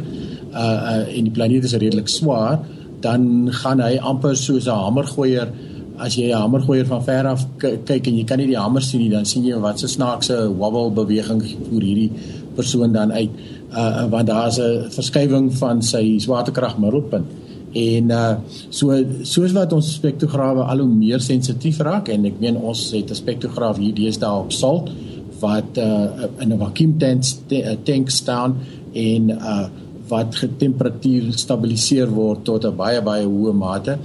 uh, 0.53 0.59
uh 0.59 1.16
en 1.16 1.25
die 1.25 1.33
planeet 1.33 1.64
is 1.64 1.75
redelik 1.75 2.09
swaar, 2.09 2.59
dan 3.01 3.49
gaan 3.53 3.81
hy 3.81 3.99
amper 3.99 4.37
soos 4.37 4.66
'n 4.66 4.71
hamergooier 4.85 5.49
as 5.99 6.14
jy 6.14 6.31
'n 6.31 6.40
hamergooier 6.40 6.87
van 6.87 7.03
ver 7.05 7.27
af 7.27 7.47
kyk 7.59 8.07
en 8.07 8.16
jy 8.16 8.25
kan 8.25 8.38
nie 8.38 8.47
die 8.47 8.59
hamer 8.59 8.83
sien 8.83 9.01
nie, 9.01 9.11
dan 9.11 9.25
sien 9.25 9.44
jy 9.44 9.59
wat 9.59 9.83
'n 9.83 9.88
snaakse 9.88 10.37
wobble 10.59 10.90
beweging 10.90 11.42
voer 11.68 11.83
hierdie 11.83 12.12
persoon 12.55 12.92
dan 12.92 13.12
uit. 13.12 13.31
Uh 13.71 14.07
want 14.11 14.27
daar 14.27 14.49
is 14.49 14.59
'n 14.59 14.90
verskywing 14.90 15.53
van 15.55 15.83
sy 15.83 16.18
swaartekrag 16.18 16.79
middelpunt. 16.79 17.27
En 17.79 18.11
uh 18.11 18.37
so 18.71 18.97
soos 19.23 19.53
wat 19.57 19.73
ons 19.77 19.91
spektrograwe 19.99 20.64
al 20.73 20.83
hoe 20.83 20.93
meer 20.93 21.23
sensitief 21.25 21.81
raak 21.87 22.09
en 22.14 22.27
ek 22.31 22.41
meen 22.43 22.57
ons 22.57 22.81
het 22.97 23.11
'n 23.11 23.21
spektrograaf 23.23 23.79
hier 23.79 23.95
deesdae 23.95 24.41
op 24.45 24.53
salt 24.53 24.91
wat 25.41 25.79
uh 25.79 26.27
in 26.43 26.53
'n 26.53 26.59
vakuum 26.59 26.99
tank 26.99 27.23
tank 27.85 28.11
staan 28.11 28.57
en 28.93 29.31
uh 29.31 29.69
wat 30.09 30.37
getemperatuur 30.41 31.33
stabiliseer 31.37 32.09
word 32.09 32.45
tot 32.45 32.64
'n 32.64 32.77
baie 32.77 33.01
baie 33.03 33.27
hoë 33.27 33.53
mate 33.53 33.99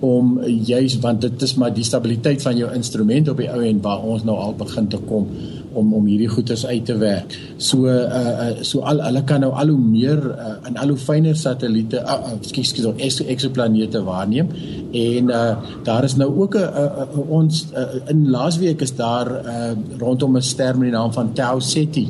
om 0.00 0.38
juis 0.44 0.98
want 0.98 1.20
dit 1.20 1.42
is 1.42 1.54
maar 1.54 1.74
die 1.74 1.84
stabiliteit 1.84 2.42
van 2.42 2.56
jou 2.56 2.74
instrument 2.74 3.28
op 3.28 3.36
die 3.36 3.50
ou 3.50 3.62
en 3.62 3.80
waar 3.82 4.02
ons 4.02 4.24
nou 4.24 4.36
al 4.36 4.54
begin 4.54 4.88
te 4.88 4.98
kom 5.08 5.26
om 5.72 5.92
om 5.94 6.06
hierdie 6.06 6.28
goeders 6.28 6.66
uit 6.66 6.84
te 6.84 6.96
werk. 6.96 7.36
So 7.56 7.86
uh, 7.86 7.94
uh 7.94 8.62
so 8.62 8.80
al 8.80 9.02
hulle 9.04 9.22
kan 9.24 9.40
nou 9.44 9.52
al 9.52 9.72
hoe 9.72 9.78
meer 9.78 10.20
uh, 10.30 10.54
in 10.68 10.78
al 10.80 10.94
hoe 10.94 11.00
fyner 11.00 11.36
satelliete 11.36 12.00
uh, 12.00 12.18
uh, 12.32 12.36
skus 12.40 12.72
skus 12.72 12.88
of 12.88 13.00
eksoplanete 13.02 14.02
waarneem 14.04 14.50
en 14.92 15.30
uh 15.30 15.56
daar 15.84 16.04
is 16.04 16.16
nou 16.16 16.30
ook 16.40 16.54
'n 16.54 16.58
uh, 16.58 16.84
uh, 16.84 17.06
uh, 17.16 17.30
ons 17.30 17.66
uh, 17.76 18.10
in 18.12 18.28
laasweek 18.30 18.80
is 18.80 18.94
daar 18.94 19.28
uh 19.30 19.72
rondom 19.98 20.36
'n 20.36 20.42
ster 20.42 20.78
met 20.78 20.90
die 20.90 20.96
naam 20.96 21.12
van 21.12 21.32
Tau 21.32 21.60
Ceti 21.60 22.08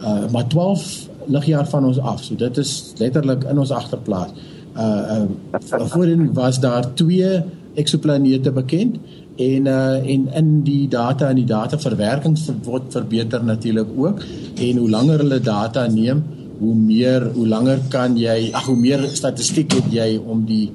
uh 0.00 0.30
maar 0.32 0.46
12 0.48 1.08
ligjaar 1.26 1.68
van 1.68 1.84
ons 1.84 1.98
af. 1.98 2.24
So 2.24 2.34
dit 2.34 2.56
is 2.56 2.92
letterlik 2.96 3.44
in 3.44 3.58
ons 3.58 3.70
agterplaas 3.70 4.30
uh 4.76 5.22
uh 5.22 5.88
voorheen 5.88 6.32
was 6.32 6.60
daar 6.60 6.94
twee 6.94 7.42
eksoplanete 7.82 8.52
bekend 8.52 8.98
en 9.36 9.66
uh 9.66 10.12
en 10.14 10.28
in 10.40 10.50
die 10.64 10.88
data 10.88 11.28
en 11.30 11.40
die 11.40 11.48
data 11.48 11.78
verwerking 11.78 12.38
word 12.64 12.92
verbeter 12.92 13.44
natuurlik 13.44 13.92
ook 13.96 14.22
en 14.68 14.76
hoe 14.82 14.90
langer 14.90 15.24
hulle 15.24 15.40
data 15.40 15.86
neem 15.92 16.22
hoe 16.58 16.74
meer 16.74 17.28
hoe 17.34 17.46
langer 17.46 17.82
kan 17.92 18.16
jy 18.16 18.50
ag 18.52 18.70
hoe 18.70 18.78
meer 18.80 19.04
statistiek 19.12 19.76
het 19.76 19.92
jy 19.92 20.08
om 20.16 20.46
die 20.48 20.70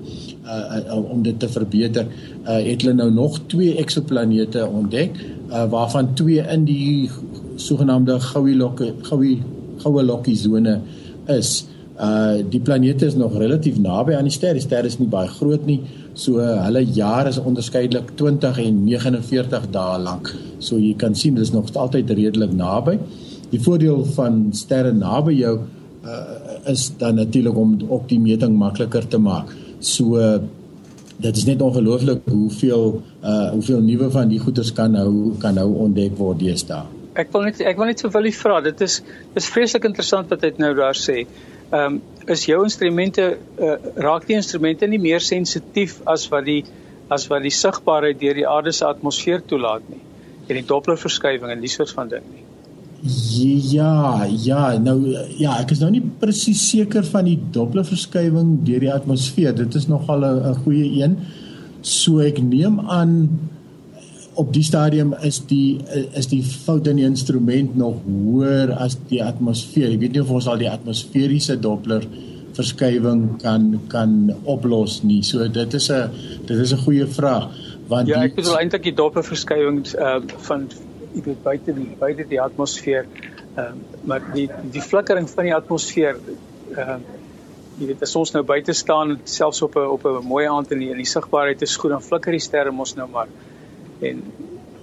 uh, 0.46 0.78
uh 0.94 1.00
om 1.02 1.24
dit 1.26 1.40
te 1.40 1.50
verbeter 1.50 2.06
uh 2.06 2.60
het 2.68 2.86
hulle 2.86 2.94
nou 3.00 3.10
nog 3.18 3.42
twee 3.54 3.76
eksoplanete 3.82 4.68
ontdek 4.68 5.18
uh 5.50 5.66
waarvan 5.74 6.14
twee 6.14 6.46
in 6.56 6.66
die 6.70 7.10
sogenaamde 7.56 8.20
goue 8.32 8.56
lokkie 8.56 8.94
goue 9.10 9.36
goue 9.84 10.06
lokkie 10.06 10.38
sone 10.38 10.80
is 11.40 11.62
Uh 12.02 12.42
die 12.50 12.60
planete 12.60 13.06
is 13.06 13.16
nog 13.16 13.36
relatief 13.38 13.78
naby 13.78 14.16
aan 14.18 14.26
die 14.26 14.34
ster. 14.34 14.56
Die 14.58 14.64
ster 14.64 14.88
is 14.90 14.98
nie 14.98 15.10
baie 15.12 15.30
groot 15.30 15.68
nie. 15.70 15.82
So 16.14 16.40
uh, 16.44 16.62
hulle 16.66 16.84
jaar 16.84 17.28
is 17.28 17.40
onderskeidelik 17.40 18.16
20 18.20 18.60
en 18.66 18.84
49 18.86 19.68
dae 19.72 20.00
lank. 20.04 20.32
So 20.60 20.80
jy 20.80 20.94
kan 21.00 21.16
sien 21.16 21.38
dit 21.38 21.46
is 21.46 21.54
nog 21.56 21.72
altyd 21.74 22.12
redelik 22.12 22.54
naby. 22.56 22.98
Die 23.52 23.60
voordeel 23.62 24.04
van 24.16 24.50
sterre 24.56 24.94
naby 24.96 25.38
jou 25.40 25.60
uh 26.02 26.40
is 26.70 26.92
dan 26.98 27.16
natuurlik 27.18 27.58
om 27.58 27.72
op 27.90 28.04
die 28.10 28.20
meting 28.22 28.54
makliker 28.58 29.08
te 29.08 29.18
maak. 29.18 29.50
So 29.80 30.18
uh, 30.18 30.38
dit 31.22 31.38
is 31.38 31.46
net 31.46 31.62
ongelooflik 31.62 32.26
hoeveel 32.30 33.02
uh 33.24 33.50
hoeveel 33.52 33.82
nuwe 33.82 34.10
van 34.14 34.30
die 34.30 34.40
goeders 34.40 34.74
kan 34.74 34.92
nou 34.92 35.38
kan 35.42 35.58
nou 35.58 35.68
ontdek 35.88 36.18
word 36.18 36.40
deesdae. 36.40 36.86
ek 37.14 37.32
wil 37.34 37.44
net 37.48 37.60
ek 37.68 37.80
wil 37.80 37.90
net 37.90 38.00
so 38.00 38.12
wil 38.14 38.30
vra. 38.32 38.60
Dit 38.62 38.82
is 38.82 39.02
dis 39.36 39.50
vreeslik 39.54 39.86
interessant 39.90 40.30
wat 40.32 40.44
hy 40.46 40.54
nou 40.62 40.74
daar 40.78 40.98
sê. 40.98 41.26
Ehm 41.72 41.96
um, 41.96 42.02
is 42.28 42.44
jou 42.46 42.60
instrumente 42.64 43.24
uh, 43.58 43.76
raak 43.96 44.28
die 44.28 44.36
instrumente 44.38 44.88
nie 44.88 45.00
meer 45.02 45.24
sensitief 45.26 45.98
as 46.06 46.28
wat 46.30 46.46
die 46.46 46.62
as 47.10 47.26
wat 47.32 47.42
die 47.44 47.54
sigbaarheid 47.56 48.20
deur 48.22 48.38
die 48.38 48.48
aarde 48.48 48.72
se 48.76 48.86
atmosfeer 48.86 49.42
toelaat 49.48 49.88
nie 49.90 50.02
en 50.48 50.60
die 50.60 50.68
dopplerverskywing 50.68 51.52
en 51.54 51.64
die 51.64 51.72
soort 51.72 51.94
van 51.96 52.12
ding 52.12 52.28
nie. 52.28 52.46
Ja, 53.02 54.28
ja, 54.30 54.78
nou 54.78 55.00
ja, 55.40 55.56
ek 55.58 55.72
is 55.74 55.80
nou 55.82 55.90
nie 55.94 56.04
presies 56.22 56.62
seker 56.70 57.08
van 57.08 57.26
die 57.26 57.38
dopplerverskywing 57.56 58.60
deur 58.68 58.84
die 58.84 58.92
atmosfeer. 58.94 59.56
Dit 59.58 59.76
is 59.80 59.88
nogal 59.90 60.26
'n 60.28 60.60
goeie 60.66 61.02
een. 61.02 61.18
So 61.82 62.20
ek 62.20 62.44
neem 62.44 62.80
aan 62.80 63.40
op 64.40 64.54
die 64.54 64.64
stadium 64.64 65.14
is 65.28 65.42
die 65.48 65.80
is 66.18 66.28
die 66.32 66.42
fout 66.44 66.88
in 66.88 67.02
die 67.02 67.06
instrument 67.06 67.76
nog 67.76 68.00
hoër 68.06 68.72
as 68.80 68.98
die 69.10 69.24
atmosfeer. 69.24 69.92
Ek 69.92 70.00
weet 70.00 70.16
nie 70.16 70.22
of 70.24 70.32
ons 70.32 70.48
al 70.48 70.62
die 70.62 70.70
atmosferiese 70.72 71.58
doppler 71.60 72.06
verskywing 72.56 73.26
kan 73.42 73.68
kan 73.92 74.32
oplos 74.44 75.02
nie. 75.04 75.22
So 75.24 75.48
dit 75.48 75.74
is 75.74 75.90
'n 75.92 76.12
dit 76.48 76.58
is 76.58 76.74
'n 76.74 76.84
goeie 76.86 77.08
vraag 77.08 77.50
want 77.88 78.08
Ja, 78.08 78.24
ek 78.24 78.36
bedoel 78.36 78.60
eintlik 78.60 78.84
die 78.84 78.96
doppler 78.96 79.24
verskywing 79.24 79.86
uh, 79.96 80.22
van 80.48 80.70
ek 81.16 81.26
weet 81.26 81.44
buite 81.44 81.74
die 81.76 81.96
buite 82.00 82.28
die 82.28 82.42
atmosfeer. 82.42 83.06
Ehm 83.58 83.60
uh, 83.60 83.74
maar 84.04 84.22
die 84.34 84.50
die 84.72 84.82
flikkering 84.82 85.30
van 85.30 85.44
die 85.44 85.56
atmosfeer 85.56 86.16
ehm 86.76 86.90
uh, 86.90 87.00
jy 87.80 87.88
weet 87.88 88.02
as 88.02 88.16
ons 88.16 88.32
nou 88.36 88.44
buite 88.44 88.74
staan 88.74 89.20
selfs 89.24 89.62
op 89.62 89.76
'n 89.76 89.88
op 89.96 90.06
'n 90.06 90.28
mooi 90.28 90.46
aand 90.48 90.72
in 90.72 90.80
die, 90.80 90.94
die 90.94 91.06
sigbaarheid 91.06 91.62
is 91.62 91.76
goed 91.76 91.92
dan 91.92 92.02
flikker 92.02 92.32
die 92.32 92.40
sterre 92.40 92.72
mos 92.72 92.96
nou 92.96 93.08
maar 93.10 93.28
en 94.02 94.22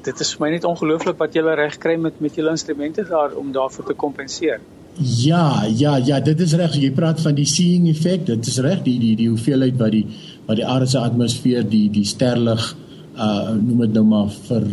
dit 0.07 0.21
is 0.25 0.33
vir 0.35 0.45
my 0.45 0.51
net 0.55 0.65
ongelooflik 0.69 1.19
wat 1.21 1.37
jy 1.37 1.43
reg 1.43 1.79
kry 1.83 1.97
met 2.01 2.21
met 2.25 2.35
julle 2.39 2.55
instrumente 2.55 3.05
daar 3.09 3.35
om 3.37 3.53
daarvoor 3.53 3.91
te 3.91 3.95
kompenseer. 3.95 4.61
Ja, 4.99 5.65
ja, 5.65 5.97
ja, 5.97 6.21
dit 6.21 6.41
is 6.41 6.55
reg. 6.59 6.75
Jy 6.75 6.91
praat 6.91 7.21
van 7.23 7.37
die 7.37 7.47
seeing 7.47 7.87
effek. 7.91 8.25
Dit 8.27 8.47
is 8.51 8.59
reg 8.65 8.83
die 8.87 8.99
die 8.99 9.15
die 9.17 9.29
hoeveelheid 9.31 9.79
wat 9.79 9.95
die 9.95 10.05
wat 10.49 10.59
die 10.59 10.67
aarde 10.67 10.89
se 10.91 10.99
atmosfeer 10.99 11.67
die 11.69 11.87
die 11.95 12.07
sterlig 12.09 12.75
uh 13.19 13.55
noem 13.59 13.85
dit 13.87 13.95
nou 13.99 14.05
maar 14.07 14.33
vir 14.49 14.67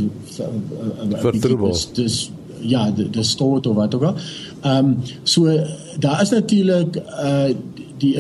vir 1.22 1.40
troebel. 1.42 1.78
Dis 1.98 2.18
ja, 2.66 2.88
dis 2.92 3.32
stoot 3.36 3.68
of 3.68 3.78
wat 3.78 3.96
ook 3.96 4.10
al. 4.12 4.20
Ehm 4.64 4.92
um, 4.92 4.98
so 5.24 5.58
daar 6.00 6.22
is 6.22 6.34
natuurlik 6.34 6.98
uh 7.02 7.54
die 7.98 8.16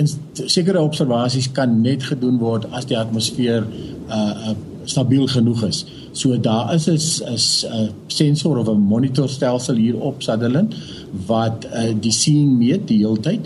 sekere 0.47 0.81
observasies 0.81 1.51
kan 1.51 1.81
net 1.81 2.03
gedoen 2.03 2.37
word 2.39 2.65
as 2.71 2.85
die 2.87 2.97
atmosfeer 2.97 3.65
uh, 3.65 4.15
uh 4.15 4.55
stabiel 4.85 5.27
genoeg 5.27 5.63
is. 5.65 5.85
So 6.15 6.39
daar 6.39 6.73
is 6.73 6.87
'n 6.87 6.97
'n 7.27 7.89
sensor 8.07 8.57
of 8.57 8.67
'n 8.67 8.79
monitorstelsel 8.79 9.75
hier 9.75 9.99
op 9.99 10.23
Sutherland 10.23 10.75
wat 11.25 11.65
uh, 11.65 11.93
die 11.99 12.11
seeing 12.11 12.57
meet 12.57 12.87
die 12.87 12.97
hele 12.97 13.19
tyd 13.19 13.39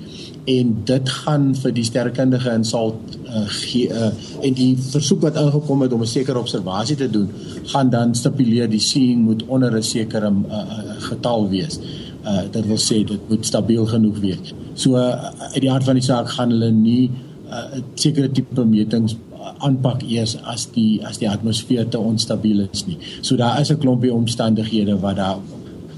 en 0.46 0.76
dit 0.84 1.10
gaan 1.10 1.56
vir 1.56 1.72
die 1.74 1.84
sterrekundige 1.84 2.52
in 2.52 2.64
Salt 2.64 3.18
uh, 3.26 3.46
gee 3.48 3.90
uh, 3.90 4.12
en 4.42 4.54
die 4.54 4.78
versoek 4.78 5.22
wat 5.22 5.38
ingekom 5.38 5.82
het 5.82 5.94
om 5.94 6.02
'n 6.02 6.14
sekere 6.14 6.40
observasie 6.40 6.96
te 6.96 7.10
doen 7.10 7.30
gaan 7.64 7.90
dan 7.90 8.16
stipuleer 8.16 8.70
die 8.70 8.80
seeing 8.80 9.26
moet 9.26 9.46
onder 9.46 9.78
'n 9.78 9.84
sekere 9.84 10.30
uh, 10.30 10.64
getal 11.10 11.50
wees. 11.50 11.80
Uh, 12.26 12.42
dit 12.52 12.66
wil 12.68 12.78
sê 12.78 13.04
dit 13.06 13.30
moet 13.30 13.46
stabiel 13.46 13.86
genoeg 13.86 14.20
wees. 14.20 14.54
So 14.74 14.96
uh, 14.96 15.32
uit 15.54 15.62
die 15.62 15.72
hart 15.72 15.84
van 15.84 15.96
die 15.96 16.04
saak 16.04 16.30
gaan 16.30 16.50
hulle 16.50 16.72
nie 16.72 17.10
'n 17.10 17.52
uh, 17.52 17.82
sekere 17.96 18.32
tipe 18.32 18.66
metings 18.66 19.16
aanpak 19.60 20.02
eers 20.08 20.38
as 20.44 20.68
die 20.76 21.02
as 21.06 21.18
die 21.18 21.30
atmosfeer 21.30 21.88
te 21.88 22.00
onstabiel 22.00 22.68
is 22.72 22.86
nie. 22.88 22.98
So 23.22 23.36
daar 23.36 23.62
is 23.62 23.72
'n 23.72 23.78
klompie 23.78 24.14
omstandighede 24.14 25.00
wat 25.00 25.16
daar 25.16 25.38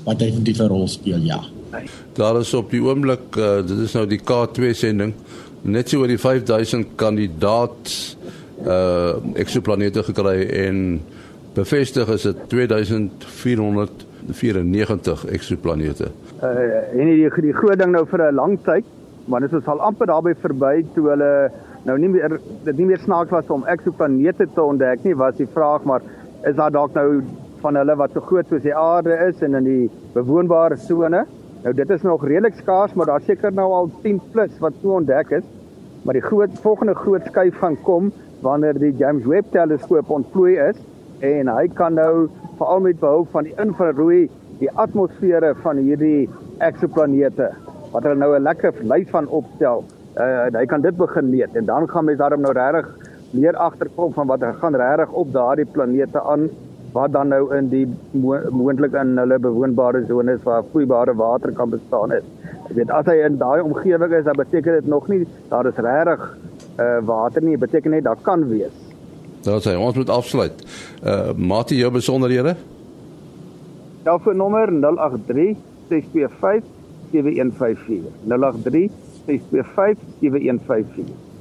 wat 0.05 0.19
definitief 0.19 0.59
'n 0.59 0.67
rol 0.67 0.87
speel, 0.87 1.19
ja. 1.19 1.39
Daar 2.13 2.39
is 2.39 2.53
op 2.53 2.71
die 2.71 2.81
oomblik 2.81 3.35
uh, 3.37 3.67
dit 3.67 3.77
is 3.77 3.93
nou 3.93 4.07
die 4.07 4.19
K2 4.19 4.73
sending 4.73 5.13
net 5.61 5.89
so 5.89 5.99
oor 6.01 6.07
die 6.07 6.19
5000 6.19 6.87
kandidaat 6.95 8.15
uh 8.61 9.13
eksoplanete 9.41 10.03
gekry 10.03 10.45
en 10.67 11.01
bevestig 11.55 12.07
is 12.13 12.21
dit 12.21 12.35
2494 12.49 15.25
eksoplanete. 15.25 16.07
Uh 16.41 16.99
en 16.99 17.05
die 17.05 17.29
die 17.29 17.53
groot 17.53 17.79
ding 17.79 17.91
nou 17.91 18.07
vir 18.07 18.31
'n 18.31 18.35
lang 18.35 18.59
tyd, 18.63 18.83
maar 19.25 19.39
dit 19.41 19.53
is 19.53 19.65
al 19.65 19.81
amper 19.81 20.07
daarby 20.07 20.33
verby 20.41 20.85
toe 20.93 21.09
hulle 21.09 21.51
nou 21.85 21.97
nie 21.97 22.09
meer 22.09 22.39
dit 22.63 22.77
nie 22.77 22.85
meer 22.85 22.99
snaaks 22.99 23.31
was 23.31 23.49
om 23.49 23.65
eksoplanete 23.65 24.47
te 24.53 24.63
ontdek 24.63 25.03
nie 25.03 25.15
was 25.15 25.35
die 25.35 25.49
vraag 25.53 25.83
maar 25.83 26.01
is 26.45 26.55
daar 26.55 26.71
dalk 26.71 26.93
nou 26.93 27.21
van 27.61 27.77
hulle 27.77 27.95
wat 27.97 28.15
so 28.15 28.25
groot 28.25 28.49
soos 28.49 28.63
die 28.65 28.75
aarde 28.75 29.15
is 29.27 29.41
en 29.45 29.57
in 29.59 29.67
die 29.67 29.89
bewoonbare 30.15 30.77
sone? 30.81 31.25
Nou 31.61 31.73
dit 31.77 31.93
is 31.93 32.05
nog 32.05 32.25
redelik 32.25 32.57
skaars 32.57 32.93
maar 32.97 33.11
daar 33.11 33.25
seker 33.27 33.53
nou 33.53 33.67
al 33.77 33.91
10 34.03 34.21
plus 34.33 34.57
wat 34.63 34.77
so 34.81 34.97
ontdek 34.97 35.35
is. 35.41 35.47
Maar 36.01 36.17
die 36.17 36.25
groot 36.25 36.57
volgende 36.63 36.95
groot 36.97 37.25
skuif 37.29 37.59
gaan 37.61 37.77
kom 37.85 38.11
wanneer 38.41 38.79
die 38.81 38.93
James 38.97 39.25
Webb 39.29 39.51
teleskoop 39.53 40.09
ontplooi 40.09 40.55
is 40.57 40.79
en 41.21 41.51
hy 41.53 41.67
kan 41.77 41.93
nou 41.93 42.29
veral 42.57 42.81
met 42.87 42.99
behulp 42.99 43.29
van 43.35 43.45
die 43.45 43.57
infrarooi 43.61 44.23
die 44.61 44.71
atmosfere 44.81 45.53
van 45.61 45.77
hierdie 45.77 46.29
eksoplanete 46.65 47.51
wat 47.91 48.03
hulle 48.03 48.17
nou 48.17 48.33
'n 48.35 48.47
lekker 48.49 48.73
lys 48.81 49.09
van 49.13 49.27
opstel 49.27 49.85
uh, 50.17 50.49
hy 50.59 50.65
kan 50.65 50.81
dit 50.81 50.97
begin 50.97 51.29
meet 51.29 51.55
en 51.55 51.65
dan 51.65 51.87
gaan 51.89 52.05
mens 52.05 52.19
daarom 52.19 52.41
nou 52.41 52.53
regtig 52.53 52.89
meer 53.31 53.55
agterkom 53.55 54.13
van 54.13 54.27
wat 54.27 54.43
gaan 54.59 54.75
regtig 54.75 55.11
op 55.11 55.33
daardie 55.33 55.65
planete 55.65 56.21
aan 56.21 56.49
wat 56.91 57.11
dan 57.11 57.29
nou 57.31 57.43
in 57.55 57.69
die 57.71 57.85
mo 58.11 58.35
moontlik 58.51 58.95
in 58.99 59.15
hulle 59.17 59.37
bewoonbare 59.39 60.03
sones 60.07 60.43
waar 60.43 60.65
vloeibare 60.71 61.15
water 61.15 61.53
kan 61.55 61.69
bestaan 61.71 62.11
is. 62.11 62.25
Jy 62.67 62.81
weet 62.81 62.91
as 62.91 63.07
hy 63.07 63.17
in 63.25 63.37
daai 63.39 63.61
omgewing 63.63 64.15
is, 64.17 64.25
dan 64.27 64.39
beteken 64.39 64.79
dit 64.79 64.89
nog 64.91 65.07
nie 65.11 65.21
daar 65.51 65.69
is 65.69 65.79
regtig 65.79 66.25
uh, 66.79 66.99
water 67.07 67.43
nie, 67.43 67.57
beteken 67.57 67.95
net 67.95 68.03
daar 68.03 68.19
kan 68.21 68.43
wees. 68.49 68.75
Daar 69.45 69.61
sê 69.63 69.77
ons 69.79 69.95
moet 69.97 70.11
afsluit. 70.13 70.65
Uh 71.01 71.31
Mati 71.35 71.79
jou 71.79 71.91
besonderhede? 71.91 72.55
Selfoonnommer 74.03 74.69
083 74.81 75.55
625 75.89 76.67
7154. 77.11 78.11
083 78.27 79.10
0836257154. 79.27 79.33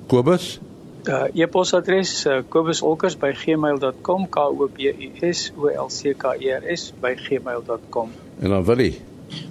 Kobus? 0.07 0.61
Uh 1.09 1.25
e-posadres 1.33 2.27
uh, 2.27 2.43
kobusolkers@gmail.com 2.49 4.29
k 4.29 4.41
o 4.41 4.69
b 4.69 4.83
u 4.83 5.11
s 5.21 5.53
o 5.57 5.69
l 5.69 5.89
c 5.89 6.15
k 6.17 6.37
e 6.39 6.53
r 6.53 6.77
s 6.77 6.93
@gmail.com. 7.01 8.11
En 8.41 8.49
dan 8.49 8.65
Willie. 8.65 8.99